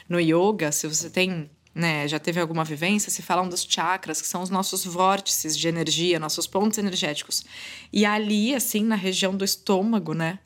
No 0.09 0.19
yoga, 0.19 0.69
se 0.69 0.85
você 0.85 1.09
tem, 1.09 1.49
né, 1.73 2.05
já 2.09 2.19
teve 2.19 2.41
alguma 2.41 2.65
vivência, 2.65 3.09
se 3.09 3.21
falam 3.21 3.47
dos 3.47 3.65
chakras, 3.67 4.21
que 4.21 4.27
são 4.27 4.41
os 4.41 4.49
nossos 4.49 4.83
vórtices 4.83 5.57
de 5.57 5.69
energia, 5.69 6.19
nossos 6.19 6.45
pontos 6.45 6.77
energéticos. 6.77 7.45
E 7.93 8.05
ali, 8.05 8.53
assim, 8.53 8.83
na 8.83 8.95
região 8.95 9.33
do 9.33 9.45
estômago, 9.45 10.13
né, 10.13 10.39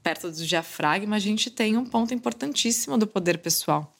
perto 0.00 0.30
do 0.30 0.46
diafragma, 0.46 1.16
a 1.16 1.18
gente 1.18 1.50
tem 1.50 1.76
um 1.76 1.84
ponto 1.84 2.14
importantíssimo 2.14 2.96
do 2.96 3.06
poder 3.06 3.38
pessoal. 3.38 3.98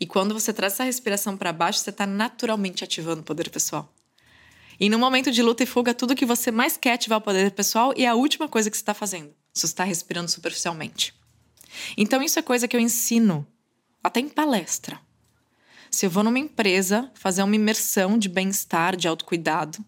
E 0.00 0.06
quando 0.06 0.32
você 0.32 0.54
traz 0.54 0.72
essa 0.74 0.84
respiração 0.84 1.36
para 1.36 1.52
baixo, 1.52 1.80
você 1.80 1.90
está 1.90 2.06
naturalmente 2.06 2.82
ativando 2.82 3.20
o 3.20 3.24
poder 3.24 3.50
pessoal. 3.50 3.92
E 4.80 4.88
no 4.88 4.98
momento 4.98 5.30
de 5.30 5.42
luta 5.42 5.62
e 5.64 5.66
fuga, 5.66 5.92
tudo 5.92 6.14
que 6.14 6.26
você 6.26 6.50
mais 6.50 6.76
quer 6.76 6.92
ativar 6.92 7.18
o 7.18 7.22
poder 7.22 7.50
pessoal 7.50 7.92
e 7.96 8.04
é 8.04 8.08
a 8.08 8.14
última 8.14 8.48
coisa 8.48 8.70
que 8.70 8.76
você 8.76 8.82
está 8.82 8.94
fazendo. 8.94 9.34
Se 9.52 9.62
você 9.62 9.66
está 9.66 9.84
respirando 9.84 10.30
superficialmente. 10.30 11.14
Então, 11.96 12.22
isso 12.22 12.38
é 12.38 12.42
coisa 12.42 12.68
que 12.68 12.76
eu 12.76 12.80
ensino 12.80 13.46
até 14.02 14.20
em 14.20 14.28
palestra. 14.28 15.00
Se 15.90 16.06
eu 16.06 16.10
vou 16.10 16.22
numa 16.22 16.38
empresa 16.38 17.10
fazer 17.14 17.42
uma 17.42 17.56
imersão 17.56 18.18
de 18.18 18.28
bem-estar, 18.28 18.94
de 18.94 19.08
autocuidado, 19.08 19.84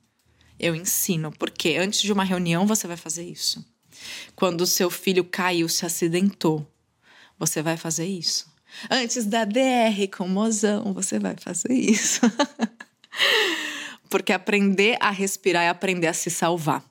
eu 0.58 0.74
ensino, 0.74 1.32
porque 1.38 1.76
antes 1.76 2.02
de 2.02 2.12
uma 2.12 2.24
reunião 2.24 2.66
você 2.66 2.86
vai 2.86 2.96
fazer 2.96 3.24
isso. 3.24 3.64
Quando 4.34 4.62
o 4.62 4.66
seu 4.66 4.90
filho 4.90 5.24
caiu, 5.24 5.68
se 5.68 5.86
acidentou, 5.86 6.66
você 7.38 7.62
vai 7.62 7.76
fazer 7.76 8.06
isso. 8.06 8.50
Antes 8.90 9.24
da 9.24 9.44
DR 9.44 10.08
com 10.16 10.24
o 10.24 10.28
mozão, 10.28 10.92
você 10.92 11.18
vai 11.18 11.36
fazer 11.36 11.72
isso. 11.72 12.20
Porque 14.10 14.32
aprender 14.32 14.96
a 15.00 15.10
respirar 15.10 15.62
é 15.62 15.68
aprender 15.70 16.08
a 16.08 16.12
se 16.12 16.28
salvar. 16.28 16.84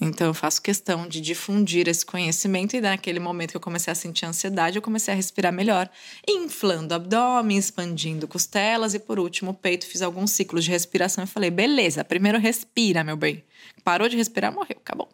Então 0.00 0.28
eu 0.28 0.34
faço 0.34 0.62
questão 0.62 1.08
de 1.08 1.20
difundir 1.20 1.88
esse 1.88 2.06
conhecimento 2.06 2.76
e 2.76 2.80
naquele 2.80 3.18
momento 3.18 3.50
que 3.50 3.56
eu 3.56 3.60
comecei 3.60 3.92
a 3.92 3.96
sentir 3.96 4.26
ansiedade, 4.26 4.76
eu 4.76 4.82
comecei 4.82 5.12
a 5.12 5.16
respirar 5.16 5.52
melhor, 5.52 5.90
inflando 6.26 6.94
o 6.94 6.96
abdômen, 6.96 7.58
expandindo 7.58 8.28
costelas 8.28 8.94
e 8.94 9.00
por 9.00 9.18
último 9.18 9.50
o 9.50 9.54
peito, 9.54 9.86
fiz 9.86 10.00
alguns 10.00 10.30
ciclos 10.30 10.64
de 10.64 10.70
respiração 10.70 11.24
e 11.24 11.26
falei: 11.26 11.50
"Beleza, 11.50 12.04
primeiro 12.04 12.38
respira, 12.38 13.02
meu 13.02 13.16
bem. 13.16 13.44
Parou 13.82 14.08
de 14.08 14.16
respirar, 14.16 14.52
morreu, 14.52 14.76
acabou." 14.80 15.08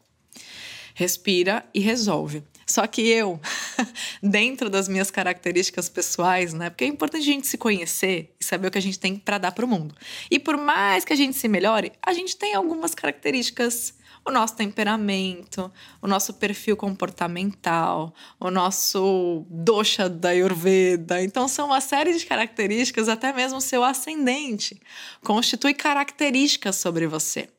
Respira 0.95 1.65
e 1.75 1.81
resolve. 1.81 2.45
Só 2.67 2.87
que 2.87 3.03
eu, 3.03 3.41
dentro 4.23 4.71
das 4.71 4.89
minhas 4.89 5.11
características 5.11 5.89
pessoais, 5.89 6.53
né? 6.53 6.71
Porque 6.71 6.85
é 6.85 6.89
importante 6.89 7.23
a 7.23 7.33
gente 7.33 7.47
se 7.47 7.59
conhecer 7.59 8.35
e 8.41 8.45
saber 8.45 8.69
o 8.69 8.71
que 8.71 8.79
a 8.79 8.83
gente 8.83 8.99
tem 8.99 9.17
para 9.17 9.39
dar 9.39 9.53
para 9.53 9.65
o 9.65 9.69
mundo. 9.69 9.95
E 10.31 10.39
por 10.39 10.57
mais 10.57 11.05
que 11.05 11.13
a 11.13 11.17
gente 11.17 11.37
se 11.37 11.49
melhore, 11.49 11.93
a 12.05 12.13
gente 12.13 12.37
tem 12.37 12.55
algumas 12.55 12.95
características 12.95 13.95
o 14.27 14.31
nosso 14.31 14.57
temperamento, 14.57 15.71
o 16.01 16.07
nosso 16.07 16.33
perfil 16.35 16.77
comportamental, 16.77 18.15
o 18.41 18.51
nosso 18.51 19.45
dosha 19.51 20.09
da 20.09 20.31
Ayurveda. 20.31 21.23
Então, 21.23 21.47
são 21.47 21.67
uma 21.67 21.81
série 21.81 22.17
de 22.17 22.25
características, 22.25 23.09
até 23.09 23.33
mesmo 23.33 23.61
seu 23.61 23.85
ascendente, 23.85 24.81
constitui 25.23 25.75
características 25.75 26.77
sobre 26.77 27.07
você. 27.07 27.51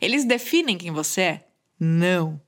Eles 0.00 0.24
definem 0.24 0.76
quem 0.76 0.90
você 0.90 1.20
é? 1.20 1.46
Não. 1.78 2.40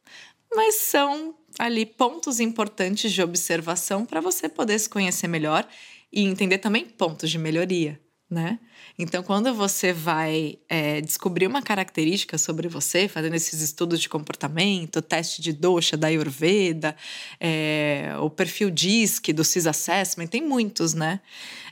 Mas 0.52 0.76
são 0.76 1.38
ali 1.58 1.84
pontos 1.84 2.40
importantes 2.40 3.12
de 3.12 3.22
observação 3.22 4.04
para 4.04 4.20
você 4.20 4.48
poder 4.48 4.78
se 4.78 4.88
conhecer 4.88 5.26
melhor 5.26 5.66
e 6.12 6.22
entender 6.22 6.58
também 6.58 6.84
pontos 6.84 7.30
de 7.30 7.38
melhoria, 7.38 8.00
né? 8.30 8.58
Então, 8.99 9.23
quando 9.23 9.54
você 9.54 9.90
vai 9.92 10.58
é, 10.68 11.00
descobrir 11.00 11.47
uma 11.47 11.62
característica 11.62 12.37
sobre 12.37 12.68
você, 12.68 13.08
fazendo 13.08 13.35
esses 13.35 13.62
estudos 13.62 14.00
de 14.00 14.08
comportamento, 14.08 15.00
teste 15.00 15.40
de 15.40 15.52
dosha 15.52 15.97
da 15.97 16.08
Ayurveda, 16.08 16.94
é, 17.40 18.14
o 18.20 18.28
perfil 18.28 18.70
DISC 18.70 19.32
do 19.32 19.44
CIS 19.44 19.66
Assessment, 19.66 20.26
tem 20.26 20.42
muitos, 20.42 20.92
né? 20.92 21.20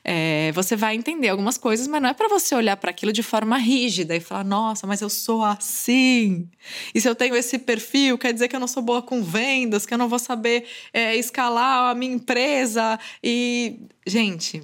É, 0.03 0.51
você 0.53 0.77
vai 0.77 0.95
entender 0.95 1.29
algumas 1.29 1.59
coisas, 1.59 1.87
mas 1.89 2.01
não 2.01 2.09
é 2.09 2.15
para 2.15 2.29
você 2.29 2.55
olhar 2.55 2.77
para 2.77 2.91
aquilo 2.91 3.13
de 3.13 3.23
forma 3.23 3.59
rígida 3.59 4.17
e 4.17 4.21
falar, 4.21 4.45
nossa, 4.45 4.87
mas 4.87 5.03
eu 5.03 5.11
sou 5.11 5.45
assim. 5.45 6.49
E 6.95 7.01
se 7.01 7.09
eu 7.09 7.15
tenho 7.15 7.37
esse 7.37 7.59
perfil, 7.59 8.17
quer 8.17 8.33
dizer 8.33 8.49
que 8.49 8.57
eu 8.57 8.61
não 8.61 8.69
sou 8.69 8.83
boa 8.83 9.03
com 9.03 9.23
vendas, 9.23 9.85
que 9.85 9.93
eu 9.93 9.99
não 9.99 10.09
vou 10.09 10.21
saber 10.21 10.65
é, 10.93 11.17
escalar 11.17 11.91
a 11.91 11.95
minha 11.95 12.15
empresa. 12.15 12.99
E, 13.23 13.81
gente, 14.07 14.63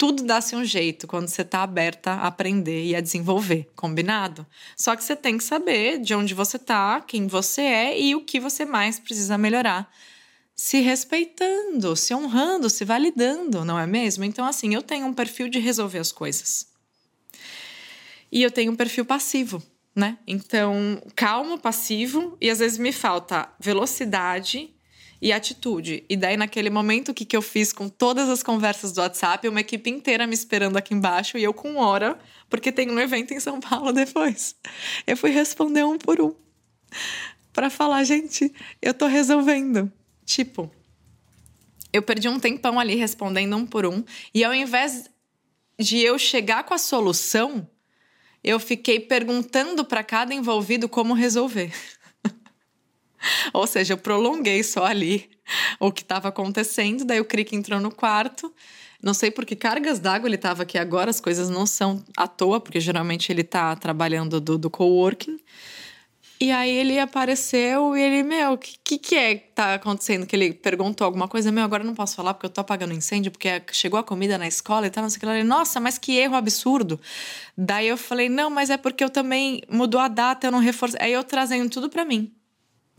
tudo 0.00 0.22
dá-se 0.22 0.56
um 0.56 0.64
jeito 0.64 1.06
quando 1.06 1.28
você 1.28 1.42
está 1.42 1.62
aberta 1.62 2.12
a 2.12 2.28
aprender 2.28 2.86
e 2.86 2.96
a 2.96 3.02
desenvolver, 3.02 3.68
combinado? 3.76 4.46
Só 4.74 4.96
que 4.96 5.04
você 5.04 5.14
tem 5.14 5.36
que 5.36 5.44
saber 5.44 5.98
de 5.98 6.14
onde 6.14 6.32
você 6.32 6.56
está, 6.56 7.02
quem 7.02 7.26
você 7.26 7.60
é 7.60 8.00
e 8.00 8.14
o 8.14 8.24
que 8.24 8.40
você 8.40 8.64
mais 8.64 8.98
precisa 8.98 9.36
melhorar. 9.36 9.92
Se 10.56 10.80
respeitando, 10.80 11.94
se 11.96 12.14
honrando, 12.14 12.70
se 12.70 12.82
validando, 12.82 13.62
não 13.62 13.78
é 13.78 13.86
mesmo? 13.86 14.24
Então, 14.24 14.46
assim, 14.46 14.74
eu 14.74 14.80
tenho 14.80 15.06
um 15.06 15.12
perfil 15.12 15.50
de 15.50 15.58
resolver 15.58 15.98
as 15.98 16.10
coisas. 16.10 16.68
E 18.32 18.42
eu 18.42 18.50
tenho 18.50 18.72
um 18.72 18.76
perfil 18.76 19.04
passivo, 19.04 19.62
né? 19.94 20.16
Então, 20.26 21.02
calmo, 21.14 21.58
passivo, 21.58 22.38
e 22.40 22.48
às 22.48 22.60
vezes 22.60 22.78
me 22.78 22.90
falta 22.90 23.52
velocidade 23.60 24.74
e 25.20 25.32
atitude. 25.32 26.04
E 26.08 26.16
daí, 26.16 26.36
naquele 26.36 26.70
momento, 26.70 27.10
o 27.10 27.14
que, 27.14 27.24
que 27.24 27.36
eu 27.36 27.42
fiz 27.42 27.72
com 27.72 27.88
todas 27.88 28.28
as 28.28 28.42
conversas 28.42 28.92
do 28.92 29.00
WhatsApp? 29.00 29.46
Uma 29.46 29.60
equipe 29.60 29.90
inteira 29.90 30.26
me 30.26 30.34
esperando 30.34 30.76
aqui 30.76 30.94
embaixo 30.94 31.36
e 31.36 31.42
eu 31.42 31.52
com 31.52 31.76
hora, 31.76 32.18
porque 32.48 32.72
tem 32.72 32.90
um 32.90 32.98
evento 32.98 33.34
em 33.34 33.40
São 33.40 33.60
Paulo 33.60 33.92
depois. 33.92 34.56
Eu 35.06 35.16
fui 35.16 35.30
responder 35.30 35.84
um 35.84 35.98
por 35.98 36.20
um. 36.20 36.34
para 37.52 37.68
falar, 37.68 38.02
gente, 38.04 38.52
eu 38.80 38.94
tô 38.94 39.06
resolvendo. 39.06 39.92
Tipo, 40.24 40.70
eu 41.92 42.02
perdi 42.02 42.28
um 42.28 42.38
tempão 42.38 42.78
ali 42.78 42.94
respondendo 42.94 43.56
um 43.56 43.66
por 43.66 43.84
um. 43.84 44.02
E 44.32 44.42
ao 44.44 44.54
invés 44.54 45.10
de 45.78 45.98
eu 45.98 46.18
chegar 46.18 46.64
com 46.64 46.72
a 46.72 46.78
solução, 46.78 47.68
eu 48.42 48.58
fiquei 48.58 49.00
perguntando 49.00 49.84
para 49.84 50.02
cada 50.02 50.32
envolvido 50.32 50.88
como 50.88 51.12
resolver. 51.12 51.72
Ou 53.52 53.66
seja, 53.66 53.94
eu 53.94 53.98
prolonguei 53.98 54.62
só 54.62 54.84
ali 54.84 55.30
o 55.78 55.92
que 55.92 56.02
estava 56.02 56.28
acontecendo. 56.28 57.04
Daí 57.04 57.20
o 57.20 57.24
Crick 57.24 57.54
entrou 57.54 57.80
no 57.80 57.90
quarto. 57.90 58.52
Não 59.02 59.14
sei 59.14 59.30
por 59.30 59.46
que 59.46 59.56
cargas 59.56 59.98
d'água 59.98 60.28
ele 60.28 60.36
estava 60.36 60.62
aqui 60.62 60.76
agora, 60.76 61.08
as 61.08 61.20
coisas 61.20 61.48
não 61.48 61.64
são 61.64 62.04
à 62.16 62.28
toa, 62.28 62.60
porque 62.60 62.78
geralmente 62.78 63.32
ele 63.32 63.40
está 63.40 63.74
trabalhando 63.74 64.40
do, 64.40 64.58
do 64.58 64.68
coworking. 64.68 65.38
E 66.42 66.50
aí 66.50 66.70
ele 66.70 66.98
apareceu 66.98 67.94
e 67.94 68.00
ele, 68.00 68.22
meu, 68.22 68.52
o 68.52 68.58
que, 68.58 68.78
que, 68.82 68.98
que 68.98 69.14
é 69.14 69.34
que 69.34 69.48
tá 69.54 69.74
acontecendo? 69.74 70.26
Que 70.26 70.34
ele 70.34 70.54
perguntou 70.54 71.04
alguma 71.04 71.28
coisa, 71.28 71.52
meu, 71.52 71.62
agora 71.62 71.84
não 71.84 71.94
posso 71.94 72.16
falar 72.16 72.32
porque 72.32 72.46
eu 72.46 72.50
tô 72.50 72.62
apagando 72.62 72.94
incêndio, 72.94 73.30
porque 73.30 73.62
chegou 73.72 74.00
a 74.00 74.02
comida 74.02 74.38
na 74.38 74.48
escola 74.48 74.86
e 74.86 74.90
tal, 74.90 75.02
não 75.02 75.10
sei 75.10 75.18
o 75.18 75.20
que. 75.20 75.26
Ele, 75.26 75.44
nossa, 75.44 75.78
mas 75.80 75.98
que 75.98 76.16
erro 76.16 76.34
absurdo. 76.34 76.98
Daí 77.56 77.88
eu 77.88 77.96
falei, 77.98 78.30
não, 78.30 78.48
mas 78.48 78.70
é 78.70 78.78
porque 78.78 79.04
eu 79.04 79.10
também 79.10 79.62
mudou 79.68 80.00
a 80.00 80.08
data, 80.08 80.46
eu 80.46 80.50
não 80.50 80.60
reforcei. 80.60 80.98
Aí 81.02 81.12
eu 81.12 81.22
trazendo 81.22 81.68
tudo 81.68 81.90
para 81.90 82.06
mim. 82.06 82.32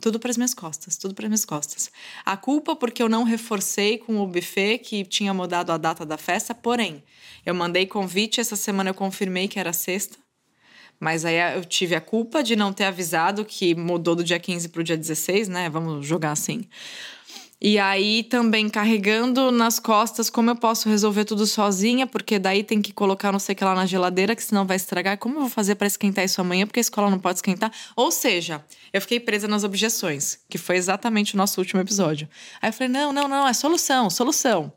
Tudo 0.01 0.19
para 0.19 0.31
as 0.31 0.37
minhas 0.37 0.53
costas, 0.53 0.97
tudo 0.97 1.13
para 1.13 1.25
as 1.25 1.29
minhas 1.29 1.45
costas. 1.45 1.91
A 2.25 2.35
culpa 2.35 2.75
porque 2.75 3.01
eu 3.01 3.07
não 3.07 3.23
reforcei 3.23 3.99
com 3.99 4.19
o 4.19 4.27
buffet 4.27 4.79
que 4.79 5.05
tinha 5.05 5.33
mudado 5.33 5.71
a 5.71 5.77
data 5.77 6.05
da 6.05 6.17
festa, 6.17 6.55
porém, 6.55 7.03
eu 7.45 7.53
mandei 7.53 7.85
convite, 7.85 8.41
essa 8.41 8.55
semana 8.55 8.89
eu 8.89 8.93
confirmei 8.93 9.47
que 9.47 9.59
era 9.59 9.71
sexta, 9.71 10.17
mas 10.99 11.25
aí 11.25 11.35
eu 11.55 11.63
tive 11.63 11.95
a 11.95 12.01
culpa 12.01 12.43
de 12.43 12.55
não 12.55 12.73
ter 12.73 12.85
avisado 12.85 13.45
que 13.45 13.73
mudou 13.73 14.15
do 14.15 14.23
dia 14.23 14.39
15 14.39 14.69
para 14.69 14.81
o 14.81 14.83
dia 14.83 14.97
16, 14.97 15.47
né? 15.47 15.69
Vamos 15.69 16.05
jogar 16.05 16.31
assim. 16.31 16.67
E 17.63 17.77
aí 17.77 18.23
também 18.23 18.67
carregando 18.67 19.51
nas 19.51 19.77
costas 19.77 20.31
como 20.31 20.49
eu 20.49 20.55
posso 20.55 20.89
resolver 20.89 21.25
tudo 21.25 21.45
sozinha, 21.45 22.07
porque 22.07 22.39
daí 22.39 22.63
tem 22.63 22.81
que 22.81 22.91
colocar 22.91 23.31
não 23.31 23.37
sei 23.37 23.53
o 23.53 23.55
que 23.55 23.63
lá 23.63 23.75
na 23.75 23.85
geladeira, 23.85 24.35
que 24.35 24.43
senão 24.43 24.65
vai 24.65 24.77
estragar. 24.77 25.15
Como 25.19 25.35
eu 25.35 25.41
vou 25.41 25.49
fazer 25.49 25.75
para 25.75 25.85
esquentar 25.85 26.25
isso 26.25 26.41
amanhã, 26.41 26.65
porque 26.65 26.79
a 26.79 26.81
escola 26.81 27.11
não 27.11 27.19
pode 27.19 27.37
esquentar? 27.37 27.71
Ou 27.95 28.09
seja, 28.11 28.65
eu 28.91 28.99
fiquei 28.99 29.19
presa 29.19 29.47
nas 29.47 29.63
objeções, 29.63 30.39
que 30.49 30.57
foi 30.57 30.75
exatamente 30.77 31.35
o 31.35 31.37
nosso 31.37 31.61
último 31.61 31.79
episódio. 31.79 32.27
Aí 32.59 32.69
eu 32.69 32.73
falei: 32.73 32.89
não, 32.89 33.13
não, 33.13 33.27
não, 33.27 33.47
é 33.47 33.53
solução, 33.53 34.09
solução. 34.09 34.73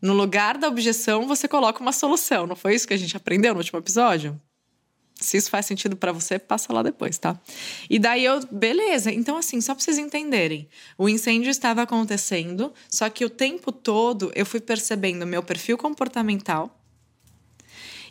No 0.00 0.12
lugar 0.12 0.58
da 0.58 0.68
objeção, 0.68 1.26
você 1.26 1.48
coloca 1.48 1.80
uma 1.80 1.92
solução. 1.92 2.46
Não 2.46 2.54
foi 2.54 2.76
isso 2.76 2.86
que 2.86 2.94
a 2.94 2.96
gente 2.96 3.16
aprendeu 3.16 3.52
no 3.52 3.58
último 3.58 3.80
episódio? 3.80 4.40
Se 5.22 5.36
isso 5.36 5.50
faz 5.50 5.66
sentido 5.66 5.96
para 5.96 6.12
você, 6.12 6.38
passa 6.38 6.72
lá 6.72 6.82
depois, 6.82 7.16
tá? 7.16 7.40
E 7.88 7.98
daí 7.98 8.24
eu, 8.24 8.44
beleza. 8.50 9.12
Então, 9.12 9.36
assim, 9.36 9.60
só 9.60 9.74
pra 9.74 9.82
vocês 9.82 9.98
entenderem: 9.98 10.68
o 10.98 11.08
incêndio 11.08 11.50
estava 11.50 11.82
acontecendo, 11.82 12.72
só 12.90 13.08
que 13.08 13.24
o 13.24 13.30
tempo 13.30 13.70
todo 13.70 14.32
eu 14.34 14.44
fui 14.44 14.60
percebendo 14.60 15.26
meu 15.26 15.42
perfil 15.42 15.78
comportamental 15.78 16.78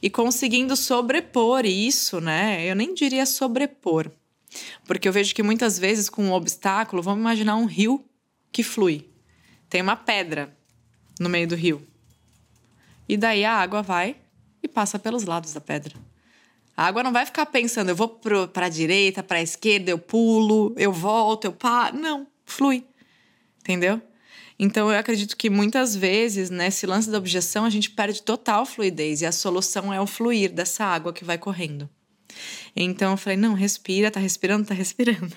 e 0.01 0.09
conseguindo 0.09 0.75
sobrepor 0.75 1.65
isso, 1.65 2.19
né? 2.19 2.65
Eu 2.65 2.75
nem 2.75 2.93
diria 2.93 3.25
sobrepor, 3.25 4.09
porque 4.85 5.07
eu 5.07 5.13
vejo 5.13 5.35
que 5.35 5.43
muitas 5.43 5.77
vezes 5.77 6.09
com 6.09 6.23
um 6.23 6.33
obstáculo, 6.33 7.03
vamos 7.03 7.19
imaginar 7.19 7.55
um 7.55 7.65
rio 7.65 8.03
que 8.51 8.63
flui. 8.63 9.07
Tem 9.69 9.81
uma 9.81 9.95
pedra 9.95 10.55
no 11.19 11.29
meio 11.29 11.47
do 11.47 11.55
rio. 11.55 11.85
E 13.07 13.15
daí 13.15 13.45
a 13.45 13.53
água 13.53 13.81
vai 13.81 14.15
e 14.63 14.67
passa 14.67 14.97
pelos 14.97 15.23
lados 15.25 15.53
da 15.53 15.61
pedra. 15.61 16.10
A 16.81 16.85
água 16.85 17.03
não 17.03 17.13
vai 17.13 17.27
ficar 17.27 17.45
pensando, 17.45 17.89
eu 17.89 17.95
vou 17.95 18.07
para 18.51 18.65
a 18.65 18.69
direita, 18.69 19.21
para 19.21 19.37
a 19.37 19.41
esquerda, 19.43 19.91
eu 19.91 19.99
pulo, 19.99 20.73
eu 20.75 20.91
volto, 20.91 21.45
eu 21.45 21.51
paro. 21.51 21.95
Não, 21.95 22.25
flui. 22.43 22.83
Entendeu? 23.59 24.01
Então 24.57 24.91
eu 24.91 24.97
acredito 24.97 25.37
que 25.37 25.47
muitas 25.47 25.95
vezes, 25.95 26.49
nesse 26.49 26.87
lance 26.87 27.07
da 27.07 27.19
objeção, 27.19 27.65
a 27.65 27.69
gente 27.69 27.91
perde 27.91 28.23
total 28.23 28.65
fluidez 28.65 29.21
e 29.21 29.27
a 29.27 29.31
solução 29.31 29.93
é 29.93 30.01
o 30.01 30.07
fluir 30.07 30.51
dessa 30.51 30.83
água 30.83 31.13
que 31.13 31.23
vai 31.23 31.37
correndo. 31.37 31.87
Então 32.75 33.11
eu 33.11 33.17
falei: 33.17 33.37
não, 33.37 33.53
respira, 33.53 34.09
tá 34.09 34.19
respirando, 34.19 34.65
tá 34.65 34.73
respirando. 34.73 35.35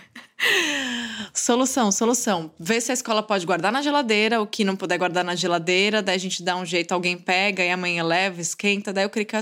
solução, 1.34 1.92
solução. 1.92 2.54
Vê 2.58 2.80
se 2.80 2.90
a 2.90 2.94
escola 2.94 3.22
pode 3.22 3.44
guardar 3.44 3.70
na 3.70 3.82
geladeira, 3.82 4.40
o 4.40 4.46
que 4.46 4.64
não 4.64 4.76
puder 4.76 4.96
guardar 4.96 5.22
na 5.22 5.34
geladeira, 5.34 6.00
daí 6.00 6.16
a 6.16 6.18
gente 6.18 6.42
dá 6.42 6.56
um 6.56 6.64
jeito, 6.64 6.92
alguém 6.92 7.18
pega 7.18 7.62
e 7.62 7.70
amanhã 7.70 8.02
leva, 8.02 8.40
esquenta, 8.40 8.94
daí 8.94 9.04
eu 9.04 9.10
clico 9.10 9.36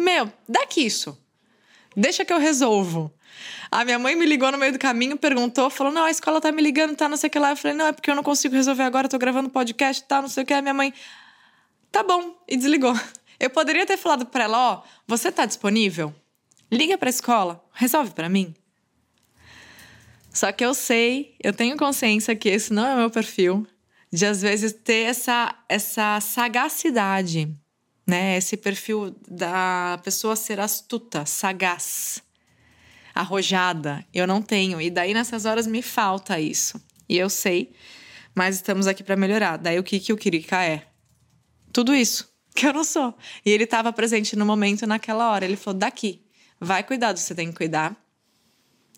meu, 0.00 0.32
daqui 0.48 0.84
isso. 0.84 1.16
Deixa 1.96 2.24
que 2.24 2.32
eu 2.32 2.38
resolvo. 2.38 3.12
A 3.70 3.84
minha 3.84 3.98
mãe 3.98 4.16
me 4.16 4.26
ligou 4.26 4.50
no 4.50 4.58
meio 4.58 4.72
do 4.72 4.78
caminho, 4.78 5.16
perguntou, 5.16 5.70
falou: 5.70 5.92
Não, 5.92 6.04
a 6.04 6.10
escola 6.10 6.40
tá 6.40 6.50
me 6.50 6.62
ligando, 6.62 6.96
tá, 6.96 7.08
não 7.08 7.16
sei 7.16 7.28
o 7.28 7.30
que 7.30 7.38
lá. 7.38 7.50
Eu 7.50 7.56
falei: 7.56 7.76
Não, 7.76 7.86
é 7.86 7.92
porque 7.92 8.10
eu 8.10 8.14
não 8.14 8.22
consigo 8.22 8.54
resolver 8.54 8.82
agora, 8.82 9.08
tô 9.08 9.18
gravando 9.18 9.48
podcast, 9.48 10.02
tá, 10.04 10.20
não 10.20 10.28
sei 10.28 10.42
o 10.42 10.46
que. 10.46 10.52
A 10.52 10.62
minha 10.62 10.74
mãe, 10.74 10.92
tá 11.90 12.02
bom, 12.02 12.36
e 12.48 12.56
desligou. 12.56 12.94
Eu 13.38 13.48
poderia 13.48 13.86
ter 13.86 13.96
falado 13.96 14.26
pra 14.26 14.44
ela: 14.44 14.58
Ó, 14.58 14.74
oh, 14.76 14.82
você 15.06 15.32
tá 15.32 15.46
disponível? 15.46 16.14
Liga 16.70 16.98
pra 16.98 17.08
escola, 17.08 17.64
resolve 17.72 18.10
para 18.10 18.28
mim. 18.28 18.54
Só 20.32 20.52
que 20.52 20.64
eu 20.64 20.74
sei, 20.74 21.34
eu 21.42 21.52
tenho 21.52 21.76
consciência 21.76 22.36
que 22.36 22.48
esse 22.48 22.72
não 22.72 22.86
é 22.86 22.94
o 22.94 22.98
meu 22.98 23.10
perfil, 23.10 23.66
de 24.12 24.24
às 24.24 24.40
vezes 24.40 24.72
ter 24.72 25.08
essa, 25.08 25.54
essa 25.68 26.20
sagacidade 26.20 27.52
né? 28.10 28.36
Esse 28.36 28.56
perfil 28.56 29.14
da 29.28 30.00
pessoa 30.02 30.34
ser 30.34 30.58
astuta, 30.58 31.24
sagaz, 31.24 32.20
arrojada. 33.14 34.04
Eu 34.12 34.26
não 34.26 34.42
tenho. 34.42 34.80
E 34.80 34.90
daí 34.90 35.14
nessas 35.14 35.44
horas 35.44 35.66
me 35.66 35.80
falta 35.80 36.40
isso. 36.40 36.82
E 37.08 37.16
eu 37.16 37.30
sei, 37.30 37.72
mas 38.34 38.56
estamos 38.56 38.88
aqui 38.88 39.04
para 39.04 39.16
melhorar. 39.16 39.56
Daí 39.56 39.78
o 39.78 39.84
que, 39.84 40.00
que 40.00 40.12
o 40.12 40.16
Kirika 40.16 40.64
é? 40.64 40.88
Tudo 41.72 41.94
isso 41.94 42.28
que 42.52 42.66
eu 42.66 42.72
não 42.72 42.82
sou. 42.82 43.16
E 43.46 43.50
ele 43.50 43.62
estava 43.64 43.92
presente 43.92 44.34
no 44.34 44.44
momento, 44.44 44.88
naquela 44.88 45.30
hora. 45.30 45.44
Ele 45.44 45.56
falou: 45.56 45.78
daqui, 45.78 46.26
vai 46.58 46.82
cuidar 46.82 47.12
do 47.12 47.16
que 47.16 47.22
você 47.22 47.34
tem 47.34 47.48
que 47.48 47.56
cuidar. 47.56 47.96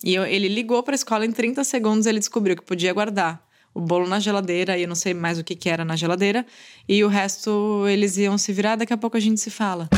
E 0.02 0.14
eu, 0.14 0.24
ele 0.24 0.48
ligou 0.48 0.82
para 0.82 0.94
a 0.94 0.96
escola 0.96 1.26
em 1.26 1.30
30 1.30 1.62
segundos, 1.64 2.06
ele 2.06 2.18
descobriu 2.18 2.56
que 2.56 2.64
podia 2.64 2.92
guardar 2.94 3.46
o 3.74 3.80
bolo 3.80 4.06
na 4.06 4.20
geladeira 4.20 4.76
e 4.76 4.82
eu 4.82 4.88
não 4.88 4.94
sei 4.94 5.14
mais 5.14 5.38
o 5.38 5.44
que, 5.44 5.54
que 5.54 5.68
era 5.68 5.84
na 5.84 5.96
geladeira. 5.96 6.46
E 6.88 7.02
o 7.04 7.08
resto 7.08 7.86
eles 7.88 8.16
iam 8.16 8.36
se 8.36 8.52
virar, 8.52 8.76
daqui 8.76 8.92
a 8.92 8.96
pouco 8.96 9.16
a 9.16 9.20
gente 9.20 9.40
se 9.40 9.50
fala. 9.50 9.88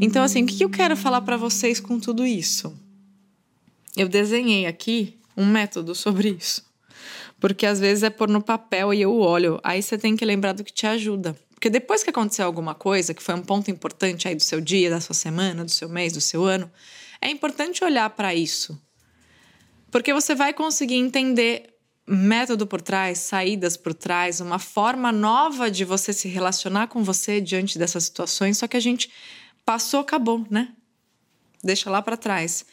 Então, 0.00 0.22
assim, 0.22 0.44
o 0.44 0.46
que 0.46 0.62
eu 0.62 0.70
quero 0.70 0.96
falar 0.96 1.22
para 1.22 1.36
vocês 1.36 1.80
com 1.80 1.98
tudo 1.98 2.24
isso? 2.24 2.78
Eu 3.96 4.08
desenhei 4.08 4.66
aqui 4.66 5.18
um 5.36 5.46
método 5.46 5.94
sobre 5.94 6.28
isso. 6.30 6.64
Porque 7.40 7.66
às 7.66 7.80
vezes 7.80 8.02
é 8.02 8.10
pôr 8.10 8.28
no 8.28 8.42
papel 8.42 8.94
e 8.94 9.00
eu 9.00 9.18
olho. 9.18 9.58
Aí 9.64 9.82
você 9.82 9.98
tem 9.98 10.16
que 10.16 10.24
lembrar 10.24 10.52
do 10.52 10.62
que 10.62 10.72
te 10.72 10.86
ajuda. 10.86 11.36
Porque 11.54 11.70
depois 11.70 12.02
que 12.02 12.10
aconteceu 12.10 12.44
alguma 12.44 12.74
coisa, 12.74 13.14
que 13.14 13.22
foi 13.22 13.34
um 13.34 13.42
ponto 13.42 13.70
importante 13.70 14.28
aí 14.28 14.34
do 14.34 14.42
seu 14.42 14.60
dia, 14.60 14.90
da 14.90 15.00
sua 15.00 15.14
semana, 15.14 15.64
do 15.64 15.70
seu 15.70 15.88
mês, 15.88 16.12
do 16.12 16.20
seu 16.20 16.44
ano, 16.44 16.70
é 17.20 17.30
importante 17.30 17.82
olhar 17.82 18.08
para 18.10 18.34
isso 18.34 18.78
porque 19.96 20.12
você 20.12 20.34
vai 20.34 20.52
conseguir 20.52 20.96
entender 20.96 21.74
método 22.06 22.66
por 22.66 22.82
trás, 22.82 23.16
saídas 23.16 23.78
por 23.78 23.94
trás, 23.94 24.42
uma 24.42 24.58
forma 24.58 25.10
nova 25.10 25.70
de 25.70 25.86
você 25.86 26.12
se 26.12 26.28
relacionar 26.28 26.88
com 26.88 27.02
você 27.02 27.40
diante 27.40 27.78
dessas 27.78 28.04
situações, 28.04 28.58
só 28.58 28.68
que 28.68 28.76
a 28.76 28.80
gente 28.80 29.10
passou, 29.64 30.00
acabou, 30.00 30.46
né? 30.50 30.68
Deixa 31.64 31.88
lá 31.88 32.02
para 32.02 32.14
trás. 32.14 32.66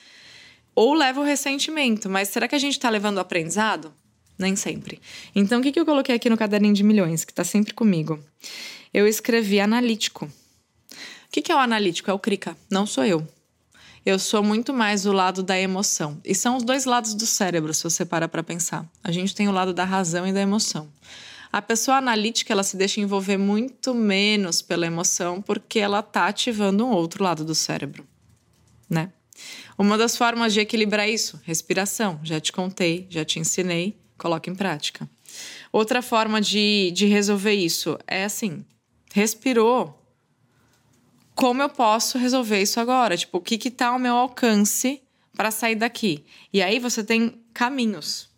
Ou 0.76 0.94
leva 0.94 1.22
o 1.22 1.24
ressentimento, 1.24 2.10
mas 2.10 2.28
será 2.28 2.46
que 2.46 2.56
a 2.56 2.60
gente 2.60 2.74
está 2.74 2.90
levando 2.90 3.16
o 3.16 3.22
aprendizado? 3.22 3.94
Nem 4.38 4.58
sempre. 4.58 5.00
Então, 5.34 5.62
o 5.62 5.64
que, 5.64 5.72
que 5.72 5.80
eu 5.80 5.86
coloquei 5.86 6.16
aqui 6.16 6.30
no 6.30 6.36
caderninho 6.36 6.74
de 6.74 6.84
milhões, 6.84 7.24
que 7.24 7.32
está 7.32 7.46
sempre 7.46 7.74
comigo? 7.74 8.20
Eu 8.94 9.08
escrevi 9.08 9.62
analítico. 9.62 10.26
O 10.26 11.32
que, 11.32 11.42
que 11.42 11.54
é 11.54 11.56
o 11.56 11.60
analítico? 11.60 12.12
É 12.12 12.14
o 12.14 12.20
Krika, 12.20 12.58
não 12.70 12.86
sou 12.86 13.06
eu. 13.06 13.26
Eu 14.06 14.20
sou 14.20 14.44
muito 14.44 14.74
mais 14.74 15.06
o 15.06 15.14
lado 15.14 15.42
da 15.42 15.58
emoção. 15.58 16.20
E 16.26 16.36
são 16.36 16.58
os 16.58 16.64
dois 16.64 16.84
lados 16.84 17.14
do 17.14 17.26
cérebro, 17.26 17.74
se 17.74 17.84
você 17.84 18.04
para 18.04 18.28
para 18.28 18.44
pensar. 18.44 18.86
A 19.02 19.12
gente 19.12 19.34
tem 19.34 19.48
o 19.48 19.52
lado 19.52 19.74
da 19.74 19.86
razão 19.86 20.28
e 20.28 20.34
da 20.34 20.42
emoção. 20.42 20.90
A 21.52 21.62
pessoa 21.62 21.98
analítica, 21.98 22.52
ela 22.52 22.64
se 22.64 22.76
deixa 22.76 23.00
envolver 23.00 23.38
muito 23.38 23.94
menos 23.94 24.62
pela 24.62 24.86
emoção 24.86 25.42
porque 25.42 25.80
ela 25.80 26.02
tá 26.02 26.28
ativando 26.28 26.86
um 26.86 26.92
outro 26.92 27.24
lado 27.24 27.46
do 27.46 27.56
cérebro, 27.56 28.06
né? 28.90 29.12
Uma 29.78 29.98
das 29.98 30.18
formas 30.18 30.54
de 30.54 30.60
equilibrar 30.60 31.08
isso, 31.08 31.40
respiração. 31.44 32.20
Já 32.24 32.40
te 32.40 32.52
contei, 32.52 33.08
já 33.10 33.24
te 33.24 33.40
ensinei, 33.40 33.96
coloca 34.18 34.50
em 34.50 34.56
prática. 34.56 35.10
Outra 35.72 36.02
forma 36.02 36.42
de, 36.42 36.92
de 36.92 37.06
resolver 37.06 37.54
isso 37.54 37.98
é 38.06 38.26
assim: 38.26 38.66
respirou, 39.14 40.03
como 41.36 41.62
eu 41.62 41.70
posso 41.70 42.18
resolver 42.18 42.62
isso 42.62 42.80
agora? 42.80 43.18
Tipo, 43.18 43.38
o 43.38 43.42
que 43.42 43.58
que 43.58 43.72
tá 43.72 43.88
ao 43.88 44.00
meu 44.00 44.16
alcance 44.16 45.02
para 45.36 45.52
sair 45.52 45.76
daqui? 45.76 46.24
E 46.52 46.62
aí 46.62 46.80
você 46.80 47.04
tem 47.04 47.42
caminhos. 47.54 48.32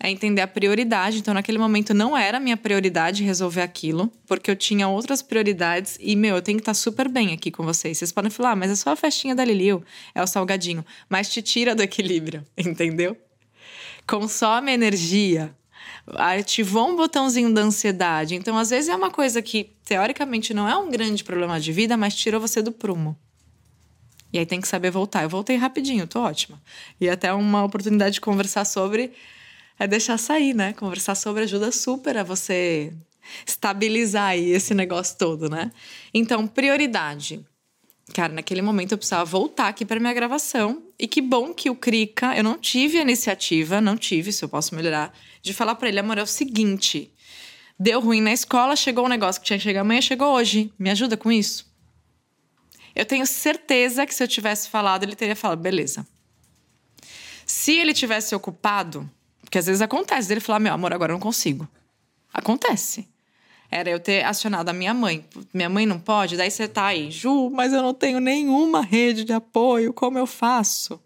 É 0.00 0.08
entender 0.08 0.40
a 0.42 0.46
prioridade. 0.46 1.18
Então, 1.18 1.34
naquele 1.34 1.58
momento, 1.58 1.92
não 1.92 2.16
era 2.16 2.38
minha 2.38 2.56
prioridade 2.56 3.24
resolver 3.24 3.62
aquilo, 3.62 4.12
porque 4.28 4.48
eu 4.48 4.54
tinha 4.54 4.86
outras 4.86 5.22
prioridades. 5.22 5.98
E, 6.00 6.14
meu, 6.14 6.36
eu 6.36 6.42
tenho 6.42 6.56
que 6.56 6.62
estar 6.62 6.70
tá 6.70 6.74
super 6.74 7.08
bem 7.08 7.32
aqui 7.32 7.50
com 7.50 7.64
vocês. 7.64 7.98
Vocês 7.98 8.12
podem 8.12 8.30
falar, 8.30 8.52
ah, 8.52 8.56
mas 8.56 8.70
é 8.70 8.76
só 8.76 8.90
a 8.90 8.96
festinha 8.96 9.34
da 9.34 9.44
Liliu, 9.44 9.82
é 10.14 10.22
o 10.22 10.26
salgadinho. 10.26 10.84
Mas 11.08 11.28
te 11.28 11.42
tira 11.42 11.74
do 11.74 11.82
equilíbrio, 11.82 12.44
entendeu? 12.56 13.16
Consome 14.06 14.70
energia 14.70 15.52
ativou 16.14 16.88
um 16.88 16.96
botãozinho 16.96 17.52
da 17.52 17.62
ansiedade. 17.62 18.34
Então, 18.34 18.56
às 18.56 18.70
vezes, 18.70 18.88
é 18.88 18.96
uma 18.96 19.10
coisa 19.10 19.42
que, 19.42 19.72
teoricamente, 19.84 20.54
não 20.54 20.68
é 20.68 20.76
um 20.76 20.90
grande 20.90 21.24
problema 21.24 21.60
de 21.60 21.72
vida, 21.72 21.96
mas 21.96 22.14
tirou 22.14 22.40
você 22.40 22.62
do 22.62 22.72
prumo. 22.72 23.16
E 24.32 24.38
aí 24.38 24.46
tem 24.46 24.60
que 24.60 24.68
saber 24.68 24.90
voltar. 24.90 25.22
Eu 25.22 25.28
voltei 25.28 25.56
rapidinho, 25.56 26.06
tô 26.06 26.20
ótima. 26.20 26.60
E 27.00 27.08
até 27.08 27.32
uma 27.32 27.64
oportunidade 27.64 28.14
de 28.14 28.20
conversar 28.20 28.64
sobre 28.64 29.12
é 29.78 29.86
deixar 29.86 30.18
sair, 30.18 30.54
né? 30.54 30.72
Conversar 30.72 31.14
sobre 31.14 31.44
ajuda 31.44 31.72
super 31.72 32.16
a 32.16 32.22
você 32.22 32.92
estabilizar 33.46 34.30
aí 34.30 34.50
esse 34.50 34.74
negócio 34.74 35.16
todo, 35.16 35.48
né? 35.48 35.70
Então, 36.12 36.46
prioridade. 36.46 37.44
Cara, 38.14 38.32
naquele 38.32 38.62
momento 38.62 38.92
eu 38.92 38.98
precisava 38.98 39.24
voltar 39.24 39.68
aqui 39.68 39.84
para 39.84 40.00
minha 40.00 40.12
gravação. 40.12 40.82
E 40.98 41.06
que 41.06 41.20
bom 41.20 41.52
que 41.52 41.68
o 41.70 41.74
Krika, 41.74 42.36
eu 42.36 42.42
não 42.42 42.58
tive 42.58 42.98
a 42.98 43.02
iniciativa, 43.02 43.80
não 43.80 43.96
tive, 43.96 44.32
se 44.32 44.44
eu 44.44 44.48
posso 44.48 44.74
melhorar, 44.74 45.12
de 45.42 45.52
falar 45.52 45.74
para 45.74 45.88
ele, 45.88 46.00
amor, 46.00 46.18
é 46.18 46.22
o 46.22 46.26
seguinte: 46.26 47.12
deu 47.78 48.00
ruim 48.00 48.20
na 48.20 48.32
escola, 48.32 48.74
chegou 48.74 49.04
um 49.04 49.08
negócio 49.08 49.40
que 49.40 49.46
tinha 49.46 49.58
que 49.58 49.62
chegar 49.62 49.82
amanhã, 49.82 50.00
chegou 50.00 50.32
hoje. 50.32 50.72
Me 50.78 50.90
ajuda 50.90 51.16
com 51.16 51.30
isso? 51.30 51.68
Eu 52.94 53.04
tenho 53.04 53.26
certeza 53.26 54.06
que 54.06 54.14
se 54.14 54.22
eu 54.22 54.28
tivesse 54.28 54.68
falado, 54.68 55.04
ele 55.04 55.14
teria 55.14 55.36
falado, 55.36 55.60
beleza. 55.60 56.06
Se 57.46 57.72
ele 57.72 57.94
tivesse 57.94 58.34
ocupado, 58.34 59.08
porque 59.40 59.58
às 59.58 59.66
vezes 59.66 59.80
acontece 59.80 60.28
dele 60.28 60.40
falar, 60.40 60.58
meu 60.58 60.72
amor, 60.72 60.92
agora 60.92 61.12
eu 61.12 61.14
não 61.14 61.20
consigo. 61.20 61.68
Acontece. 62.32 63.08
Era 63.70 63.90
eu 63.90 64.00
ter 64.00 64.24
acionado 64.24 64.68
a 64.70 64.72
minha 64.72 64.94
mãe. 64.94 65.24
Minha 65.52 65.68
mãe 65.68 65.84
não 65.84 65.98
pode? 65.98 66.36
Daí 66.36 66.50
você 66.50 66.66
tá 66.66 66.86
aí, 66.86 67.10
Ju, 67.10 67.50
mas 67.50 67.72
eu 67.72 67.82
não 67.82 67.92
tenho 67.92 68.18
nenhuma 68.18 68.80
rede 68.80 69.24
de 69.24 69.32
apoio, 69.32 69.92
como 69.92 70.18
eu 70.18 70.26
faço? 70.26 71.00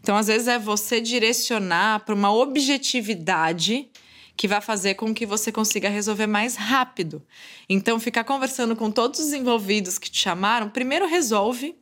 Então, 0.00 0.16
às 0.16 0.26
vezes, 0.26 0.48
é 0.48 0.58
você 0.58 1.00
direcionar 1.00 2.04
para 2.04 2.14
uma 2.14 2.32
objetividade 2.32 3.88
que 4.36 4.48
vai 4.48 4.60
fazer 4.60 4.94
com 4.94 5.14
que 5.14 5.24
você 5.24 5.52
consiga 5.52 5.88
resolver 5.88 6.26
mais 6.26 6.56
rápido. 6.56 7.22
Então, 7.68 8.00
ficar 8.00 8.24
conversando 8.24 8.74
com 8.74 8.90
todos 8.90 9.20
os 9.20 9.32
envolvidos 9.32 9.98
que 9.98 10.10
te 10.10 10.18
chamaram, 10.18 10.68
primeiro 10.68 11.06
resolve 11.06 11.76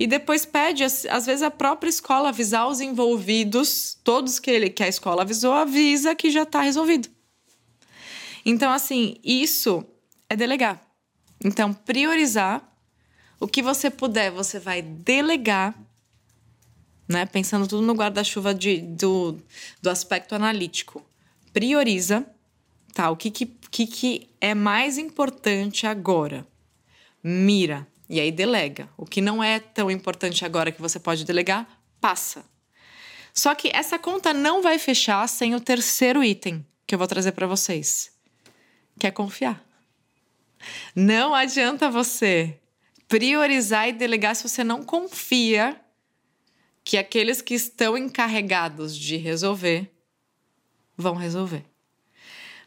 e 0.00 0.06
depois 0.06 0.46
pede, 0.46 0.82
às 0.82 1.26
vezes, 1.26 1.42
a 1.42 1.50
própria 1.50 1.90
escola 1.90 2.30
avisar 2.30 2.66
os 2.66 2.80
envolvidos, 2.80 3.98
todos 4.02 4.38
que, 4.38 4.50
ele, 4.50 4.70
que 4.70 4.82
a 4.82 4.88
escola 4.88 5.20
avisou, 5.20 5.52
avisa 5.52 6.14
que 6.14 6.30
já 6.30 6.44
está 6.44 6.62
resolvido. 6.62 7.10
Então, 8.44 8.72
assim, 8.72 9.16
isso 9.22 9.84
é 10.28 10.36
delegar. 10.36 10.80
Então, 11.44 11.72
priorizar 11.72 12.66
o 13.38 13.48
que 13.48 13.62
você 13.62 13.90
puder, 13.90 14.30
você 14.30 14.58
vai 14.58 14.82
delegar, 14.82 15.74
né? 17.08 17.26
Pensando 17.26 17.66
tudo 17.66 17.82
no 17.82 17.94
guarda-chuva 17.94 18.54
do, 18.54 19.38
do 19.80 19.90
aspecto 19.90 20.34
analítico. 20.34 21.04
Prioriza, 21.52 22.26
tá? 22.92 23.10
O 23.10 23.16
que, 23.16 23.30
que, 23.30 23.46
que, 23.46 23.86
que 23.86 24.28
é 24.40 24.54
mais 24.54 24.98
importante 24.98 25.86
agora? 25.86 26.46
Mira. 27.22 27.86
E 28.08 28.20
aí 28.20 28.32
delega. 28.32 28.88
O 28.96 29.06
que 29.06 29.20
não 29.20 29.42
é 29.42 29.60
tão 29.60 29.90
importante 29.90 30.44
agora 30.44 30.72
que 30.72 30.82
você 30.82 30.98
pode 30.98 31.24
delegar, 31.24 31.66
passa. 32.00 32.44
Só 33.32 33.54
que 33.54 33.70
essa 33.72 33.98
conta 33.98 34.34
não 34.34 34.60
vai 34.60 34.78
fechar 34.78 35.28
sem 35.28 35.54
o 35.54 35.60
terceiro 35.60 36.22
item 36.22 36.66
que 36.86 36.94
eu 36.94 36.98
vou 36.98 37.06
trazer 37.06 37.30
para 37.32 37.46
vocês, 37.46 38.10
que 39.00 39.06
é 39.06 39.10
confiar. 39.10 39.64
Não 40.94 41.34
adianta 41.34 41.90
você 41.90 42.58
priorizar 43.08 43.88
e 43.88 43.92
delegar 43.92 44.36
se 44.36 44.48
você 44.48 44.62
não 44.62 44.84
confia 44.84 45.80
que 46.84 46.96
aqueles 46.96 47.42
que 47.42 47.54
estão 47.54 47.96
encarregados 47.96 48.96
de 48.96 49.16
resolver 49.16 49.90
vão 50.96 51.14
resolver. 51.14 51.64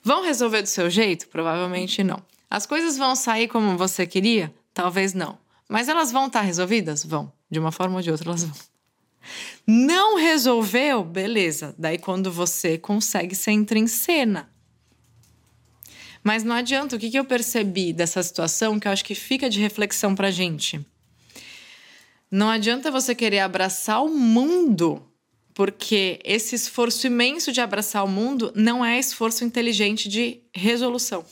Vão 0.04 0.24
resolver 0.24 0.64
do 0.64 0.68
seu 0.68 0.90
jeito? 0.90 1.30
Provavelmente 1.30 2.04
não. 2.04 2.22
As 2.50 2.66
coisas 2.66 2.98
vão 2.98 3.16
sair 3.16 3.48
como 3.48 3.78
você 3.78 4.06
queria? 4.06 4.54
Talvez 4.74 5.14
não. 5.14 5.38
Mas 5.70 5.88
elas 5.88 6.12
vão 6.12 6.28
estar 6.28 6.42
resolvidas? 6.42 7.06
Vão. 7.06 7.32
De 7.50 7.60
uma 7.60 7.72
forma 7.72 7.96
ou 7.96 8.02
de 8.02 8.12
outra, 8.12 8.30
elas 8.30 8.44
vão. 8.44 8.56
Não 9.66 10.18
resolveu? 10.18 11.04
Beleza. 11.04 11.74
Daí, 11.78 11.98
quando 11.98 12.32
você 12.32 12.78
consegue, 12.78 13.34
você 13.36 13.52
entra 13.52 13.80
em 13.80 13.88
cena. 13.88 14.53
Mas 16.24 16.44
não 16.44 16.56
adianta. 16.56 16.96
O 16.96 17.00
que, 17.00 17.10
que 17.10 17.20
eu 17.20 17.26
percebi 17.26 17.92
dessa 17.92 18.24
situação 18.24 18.80
que 18.80 18.88
eu 18.88 18.92
acho 18.92 19.04
que 19.04 19.14
fica 19.14 19.50
de 19.50 19.60
reflexão 19.60 20.16
pra 20.16 20.32
gente? 20.32 20.84
Não 22.32 22.50
adianta 22.50 22.90
você 22.90 23.14
querer 23.14 23.40
abraçar 23.40 24.04
o 24.04 24.10
mundo, 24.10 25.06
porque 25.54 26.20
esse 26.24 26.56
esforço 26.56 27.06
imenso 27.06 27.52
de 27.52 27.62
abraçar 27.62 28.04
o 28.04 28.08
mundo 28.08 28.52
não 28.56 28.84
é 28.84 28.98
esforço 28.98 29.44
inteligente 29.44 30.10
de 30.10 30.42
resolução. 30.54 31.24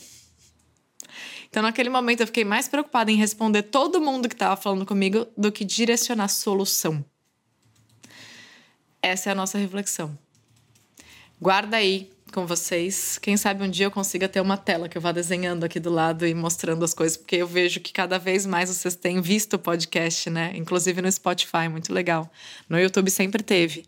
Então, 1.48 1.62
naquele 1.62 1.90
momento, 1.90 2.20
eu 2.20 2.26
fiquei 2.26 2.44
mais 2.44 2.68
preocupada 2.68 3.10
em 3.10 3.16
responder 3.16 3.62
todo 3.64 4.00
mundo 4.00 4.28
que 4.28 4.34
estava 4.34 4.56
falando 4.56 4.86
comigo 4.86 5.26
do 5.36 5.50
que 5.50 5.64
direcionar 5.64 6.28
solução. 6.28 7.04
Essa 9.02 9.30
é 9.30 9.32
a 9.32 9.34
nossa 9.34 9.58
reflexão. 9.58 10.16
Guarda 11.40 11.76
aí 11.76 12.08
com 12.32 12.46
vocês. 12.46 13.18
Quem 13.18 13.36
sabe 13.36 13.62
um 13.62 13.70
dia 13.70 13.86
eu 13.86 13.90
consiga 13.90 14.28
ter 14.28 14.40
uma 14.40 14.56
tela 14.56 14.88
que 14.88 14.98
eu 14.98 15.02
vá 15.02 15.12
desenhando 15.12 15.64
aqui 15.64 15.78
do 15.78 15.90
lado 15.90 16.26
e 16.26 16.34
mostrando 16.34 16.84
as 16.84 16.94
coisas, 16.94 17.16
porque 17.16 17.36
eu 17.36 17.46
vejo 17.46 17.78
que 17.78 17.92
cada 17.92 18.18
vez 18.18 18.44
mais 18.46 18.70
vocês 18.70 18.96
têm 18.96 19.20
visto 19.20 19.54
o 19.54 19.58
podcast, 19.58 20.28
né? 20.30 20.52
Inclusive 20.56 21.00
no 21.00 21.12
Spotify, 21.12 21.68
muito 21.70 21.92
legal. 21.92 22.28
No 22.68 22.80
YouTube 22.80 23.10
sempre 23.10 23.42
teve. 23.42 23.84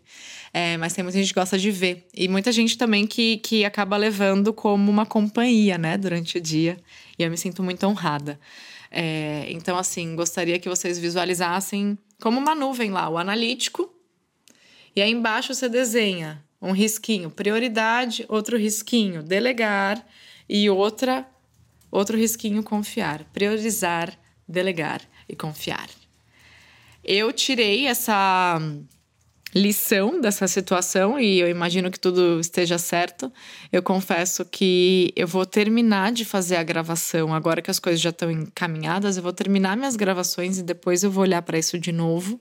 É, 0.53 0.77
mas 0.77 0.93
tem 0.93 1.03
muita 1.03 1.17
gente 1.17 1.33
que 1.33 1.39
gosta 1.39 1.57
de 1.57 1.71
ver. 1.71 2.07
E 2.13 2.27
muita 2.27 2.51
gente 2.51 2.77
também 2.77 3.05
que, 3.05 3.37
que 3.37 3.65
acaba 3.65 3.97
levando 3.97 4.53
como 4.53 4.89
uma 4.89 5.05
companhia, 5.05 5.77
né, 5.77 5.97
durante 5.97 6.37
o 6.37 6.41
dia. 6.41 6.77
E 7.19 7.23
eu 7.23 7.29
me 7.29 7.37
sinto 7.37 7.61
muito 7.61 7.85
honrada. 7.85 8.39
É, 8.89 9.47
então, 9.49 9.77
assim, 9.77 10.15
gostaria 10.15 10.57
que 10.59 10.69
vocês 10.69 10.97
visualizassem 10.97 11.97
como 12.21 12.39
uma 12.39 12.55
nuvem 12.55 12.91
lá, 12.91 13.09
o 13.09 13.17
analítico 13.17 13.93
e 14.95 15.01
aí 15.01 15.11
embaixo 15.11 15.53
você 15.53 15.67
desenha 15.67 16.41
um 16.61 16.71
risquinho 16.71 17.29
prioridade, 17.29 18.25
outro 18.27 18.57
risquinho 18.57 19.21
delegar 19.21 20.05
e 20.47 20.69
outra 20.69 21.27
outro 21.91 22.17
risquinho 22.17 22.61
confiar. 22.63 23.23
Priorizar, 23.33 24.17
delegar 24.47 25.01
e 25.29 25.35
confiar. 25.35 25.89
Eu 27.03 27.31
tirei 27.31 27.87
essa 27.87 28.59
lição 29.53 30.19
dessa 30.19 30.47
situação 30.47 31.17
e 31.17 31.39
eu 31.39 31.47
imagino 31.47 31.89
que 31.89 31.99
tudo 31.99 32.39
esteja 32.41 32.77
certo. 32.77 33.31
Eu 33.71 33.81
confesso 33.81 34.43
que 34.43 35.13
eu 35.15 35.25
vou 35.25 35.45
terminar 35.45 36.11
de 36.11 36.25
fazer 36.25 36.57
a 36.57 36.63
gravação 36.63 37.33
agora 37.33 37.61
que 37.61 37.71
as 37.71 37.79
coisas 37.79 38.01
já 38.01 38.09
estão 38.09 38.29
encaminhadas. 38.29 39.15
Eu 39.15 39.23
vou 39.23 39.31
terminar 39.31 39.77
minhas 39.77 39.95
gravações 39.95 40.57
e 40.57 40.63
depois 40.63 41.03
eu 41.03 41.11
vou 41.11 41.21
olhar 41.21 41.41
para 41.41 41.57
isso 41.57 41.79
de 41.79 41.93
novo 41.93 42.39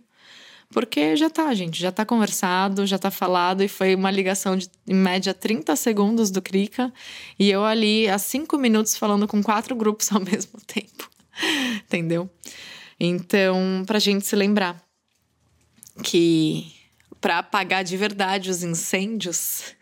porque 0.72 1.16
já 1.16 1.30
tá, 1.30 1.52
gente, 1.54 1.80
já 1.80 1.92
tá 1.92 2.04
conversado, 2.04 2.86
já 2.86 2.98
tá 2.98 3.10
falado 3.10 3.62
e 3.62 3.68
foi 3.68 3.94
uma 3.94 4.10
ligação 4.10 4.56
de 4.56 4.68
em 4.86 4.94
média 4.94 5.32
30 5.32 5.74
segundos 5.76 6.30
do 6.30 6.42
Krika 6.42 6.92
e 7.38 7.50
eu 7.50 7.64
ali 7.64 8.08
há 8.08 8.18
cinco 8.18 8.58
minutos 8.58 8.96
falando 8.96 9.26
com 9.28 9.42
quatro 9.42 9.74
grupos 9.76 10.10
ao 10.12 10.20
mesmo 10.20 10.60
tempo. 10.66 11.08
Entendeu? 11.86 12.30
Então, 12.98 13.82
pra 13.86 13.98
gente 13.98 14.26
se 14.26 14.36
lembrar 14.36 14.80
que 16.02 16.72
para 17.20 17.38
apagar 17.38 17.82
de 17.82 17.96
verdade 17.96 18.50
os 18.50 18.62
incêndios, 18.62 19.74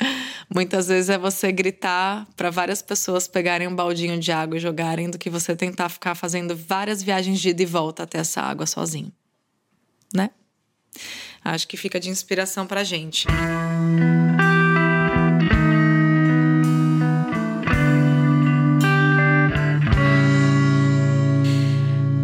muitas 0.54 0.88
vezes 0.88 1.10
é 1.10 1.18
você 1.18 1.50
gritar 1.52 2.26
para 2.36 2.50
várias 2.50 2.80
pessoas 2.80 3.28
pegarem 3.28 3.68
um 3.68 3.74
baldinho 3.74 4.18
de 4.18 4.32
água 4.32 4.56
e 4.56 4.60
jogarem 4.60 5.10
do 5.10 5.18
que 5.18 5.28
você 5.28 5.56
tentar 5.56 5.88
ficar 5.88 6.14
fazendo 6.14 6.56
várias 6.56 7.02
viagens 7.02 7.40
de 7.40 7.50
ida 7.50 7.62
e 7.62 7.66
volta 7.66 8.04
até 8.04 8.18
essa 8.18 8.40
água 8.40 8.66
sozinho 8.66 9.12
né? 10.14 10.30
Acho 11.44 11.66
que 11.68 11.76
fica 11.76 11.98
de 12.00 12.10
inspiração 12.10 12.66
pra 12.66 12.84
gente. 12.84 13.26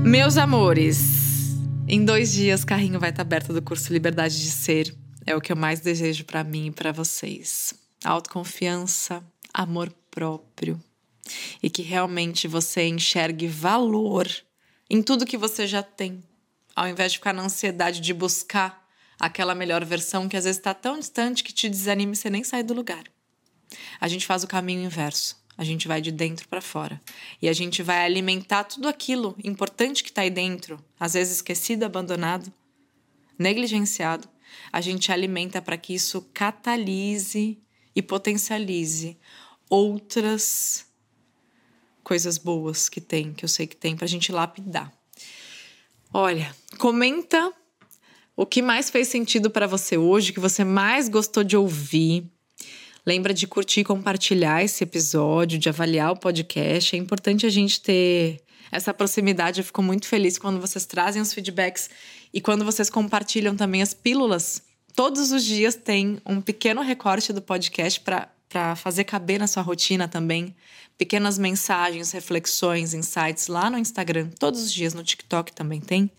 Meus 0.05 0.37
amores, 0.37 1.57
em 1.89 2.05
dois 2.05 2.33
dias 2.33 2.65
carrinho 2.65 3.01
vai 3.01 3.11
estar 3.11 3.23
aberto 3.23 3.53
do 3.53 3.63
curso 3.63 3.93
Liberdade 3.93 4.41
de 4.41 4.51
Ser. 4.51 4.95
É 5.27 5.35
o 5.35 5.41
que 5.41 5.53
eu 5.53 5.57
mais 5.57 5.81
desejo 5.81 6.25
para 6.25 6.45
mim 6.45 6.67
e 6.67 6.71
para 6.71 6.93
vocês. 6.93 7.75
Autoconfiança, 8.05 9.25
amor 9.53 9.93
próprio 10.11 10.81
e 11.63 11.71
que 11.71 11.83
realmente 11.83 12.47
você 12.47 12.87
enxergue 12.87 13.47
valor 13.47 14.29
em 14.89 15.03
tudo 15.03 15.27
que 15.27 15.39
você 15.39 15.67
já 15.67 15.83
tem 15.83 16.23
ao 16.75 16.89
invés 16.89 17.13
de 17.13 17.19
ficar 17.19 17.33
na 17.33 17.43
ansiedade 17.43 18.01
de 18.01 18.13
buscar 18.13 18.85
aquela 19.19 19.55
melhor 19.55 19.85
versão 19.85 20.29
que 20.29 20.37
às 20.37 20.45
vezes 20.45 20.59
está 20.59 20.75
tão 20.75 20.99
distante 20.99 21.45
que 21.45 21.53
te 21.53 21.69
desanime 21.69 22.13
e 22.13 22.17
você 22.17 22.29
nem 22.29 22.45
sai 22.45 22.63
do 22.63 22.75
lugar. 22.75 23.05
A 24.01 24.09
gente 24.09 24.27
faz 24.27 24.45
o 24.45 24.49
caminho 24.49 24.85
inverso. 24.85 25.43
A 25.57 25.63
gente 25.63 25.87
vai 25.87 26.01
de 26.01 26.11
dentro 26.11 26.49
para 26.49 26.61
fora. 26.61 27.01
E 27.41 27.49
a 27.49 27.53
gente 27.53 27.83
vai 27.83 28.05
alimentar 28.05 28.65
tudo 28.65 28.89
aquilo 28.89 29.37
importante 29.43 30.03
que 30.03 30.11
está 30.11 30.23
aí 30.23 30.31
dentro, 30.31 30.85
às 30.99 31.15
vezes 31.15 31.37
esquecido, 31.37 31.85
abandonado, 31.85 32.53
negligenciado. 33.39 34.29
A 34.73 34.81
gente 34.81 35.13
alimenta 35.13 35.63
para 35.63 35.77
que 35.77 35.95
isso 35.95 36.29
catalise 36.35 37.59
e 37.95 38.03
potencialize 38.03 39.17
outras 39.71 40.87
coisas 42.03 42.37
boas 42.37 42.89
que 42.89 43.01
tem, 43.01 43.33
que 43.33 43.45
eu 43.45 43.49
sei 43.49 43.67
que 43.67 43.77
tem, 43.77 43.97
para 43.97 44.05
a 44.05 44.09
gente 44.09 44.33
lapidar. 44.33 44.93
Olha, 46.17 46.55
comenta 46.79 47.53
o 48.37 48.47
que 48.47 48.63
mais 48.63 48.89
fez 48.89 49.09
sentido 49.09 49.51
para 49.51 49.67
você 49.67 49.99
hoje, 49.99 50.31
o 50.31 50.35
que 50.35 50.39
você 50.39 50.63
mais 50.63 51.09
gostou 51.09 51.43
de 51.43 51.57
ouvir. 51.57 52.31
Lembra 53.05 53.35
de 53.35 53.49
curtir 53.49 53.81
e 53.81 53.85
compartilhar 53.85 54.63
esse 54.63 54.85
episódio, 54.85 55.59
de 55.59 55.69
avaliar 55.69 56.13
o 56.13 56.17
podcast. 56.17 56.95
É 56.95 56.99
importante 57.01 57.45
a 57.47 57.51
gente 57.51 57.81
ter 57.81 58.41
essa 58.71 58.95
proximidade. 58.95 59.59
Eu 59.61 59.65
fico 59.65 59.83
muito 59.83 60.07
feliz 60.07 60.39
quando 60.39 60.61
vocês 60.61 60.87
trazem 60.87 61.21
os 61.21 61.35
feedbacks 61.35 61.91
e 62.33 62.41
quando 62.41 62.65
vocês 62.65 62.89
compartilham 62.89 63.57
também 63.57 63.83
as 63.83 63.93
pílulas. 63.93 64.63
Todos 64.95 65.33
os 65.33 65.45
dias 65.45 65.75
tem 65.75 66.19
um 66.25 66.41
pequeno 66.41 66.81
recorte 66.81 67.33
do 67.33 67.43
podcast 67.43 67.99
para 67.99 68.29
fazer 68.77 69.05
caber 69.05 69.39
na 69.39 69.47
sua 69.47 69.63
rotina 69.63 70.09
também 70.09 70.55
pequenas 70.97 71.39
mensagens, 71.39 72.13
reflexões, 72.13 72.95
insights 72.95 73.49
lá 73.49 73.69
no 73.69 73.79
Instagram, 73.79 74.31
todos 74.39 74.63
os 74.63 74.73
dias 74.73 74.95
no 74.95 75.03
TikTok 75.03 75.53
também 75.53 75.81
tem. 75.81 76.11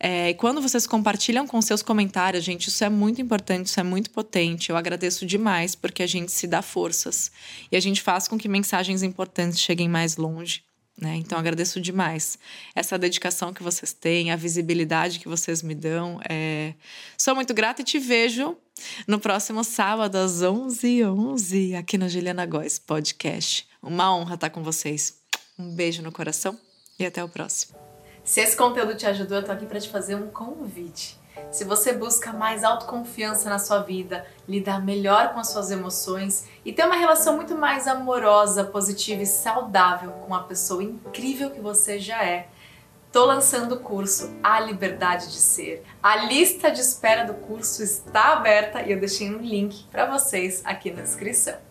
É, 0.00 0.30
e 0.30 0.34
quando 0.34 0.62
vocês 0.62 0.86
compartilham 0.86 1.46
com 1.46 1.60
seus 1.60 1.82
comentários, 1.82 2.44
gente, 2.44 2.68
isso 2.68 2.84
é 2.84 2.88
muito 2.88 3.20
importante, 3.20 3.66
isso 3.66 3.80
é 3.80 3.82
muito 3.82 4.10
potente. 4.10 4.70
Eu 4.70 4.76
agradeço 4.76 5.26
demais 5.26 5.74
porque 5.74 6.02
a 6.02 6.06
gente 6.06 6.30
se 6.30 6.46
dá 6.46 6.62
forças 6.62 7.32
e 7.70 7.76
a 7.76 7.80
gente 7.80 8.00
faz 8.00 8.28
com 8.28 8.38
que 8.38 8.48
mensagens 8.48 9.02
importantes 9.02 9.58
cheguem 9.58 9.88
mais 9.88 10.16
longe. 10.16 10.67
Né? 11.00 11.14
Então, 11.16 11.38
agradeço 11.38 11.80
demais 11.80 12.38
essa 12.74 12.98
dedicação 12.98 13.52
que 13.52 13.62
vocês 13.62 13.92
têm, 13.92 14.32
a 14.32 14.36
visibilidade 14.36 15.20
que 15.20 15.28
vocês 15.28 15.62
me 15.62 15.74
dão. 15.74 16.20
É... 16.28 16.74
Sou 17.16 17.36
muito 17.36 17.54
grata 17.54 17.82
e 17.82 17.84
te 17.84 18.00
vejo 18.00 18.56
no 19.06 19.20
próximo 19.20 19.62
sábado, 19.62 20.16
às 20.16 20.42
11h11, 20.42 21.06
11, 21.06 21.74
aqui 21.76 21.96
no 21.96 22.08
Juliana 22.08 22.44
Góes 22.44 22.80
Podcast. 22.80 23.68
Uma 23.80 24.12
honra 24.14 24.34
estar 24.34 24.50
com 24.50 24.62
vocês. 24.62 25.20
Um 25.56 25.72
beijo 25.74 26.02
no 26.02 26.10
coração 26.10 26.58
e 26.98 27.06
até 27.06 27.22
o 27.22 27.28
próximo. 27.28 27.78
Se 28.24 28.40
esse 28.40 28.56
conteúdo 28.56 28.96
te 28.96 29.06
ajudou, 29.06 29.38
eu 29.38 29.44
tô 29.44 29.52
aqui 29.52 29.66
para 29.66 29.80
te 29.80 29.88
fazer 29.88 30.16
um 30.16 30.28
convite. 30.28 31.16
Se 31.50 31.64
você 31.64 31.92
busca 31.92 32.32
mais 32.32 32.64
autoconfiança 32.64 33.48
na 33.48 33.58
sua 33.58 33.80
vida, 33.80 34.26
lidar 34.46 34.84
melhor 34.84 35.32
com 35.32 35.40
as 35.40 35.48
suas 35.48 35.70
emoções 35.70 36.46
e 36.64 36.72
ter 36.72 36.84
uma 36.84 36.96
relação 36.96 37.36
muito 37.36 37.56
mais 37.56 37.86
amorosa, 37.86 38.64
positiva 38.64 39.22
e 39.22 39.26
saudável 39.26 40.10
com 40.26 40.34
a 40.34 40.42
pessoa 40.42 40.82
incrível 40.82 41.50
que 41.50 41.60
você 41.60 41.98
já 41.98 42.24
é, 42.24 42.48
Tô 43.10 43.24
lançando 43.24 43.76
o 43.76 43.80
curso 43.80 44.36
A 44.42 44.60
Liberdade 44.60 45.28
de 45.28 45.38
Ser. 45.38 45.82
A 46.02 46.16
lista 46.26 46.70
de 46.70 46.82
espera 46.82 47.24
do 47.24 47.32
curso 47.32 47.82
está 47.82 48.34
aberta 48.34 48.82
e 48.82 48.92
eu 48.92 49.00
deixei 49.00 49.34
um 49.34 49.38
link 49.38 49.86
para 49.90 50.04
vocês 50.04 50.60
aqui 50.62 50.90
na 50.90 51.00
descrição. 51.00 51.67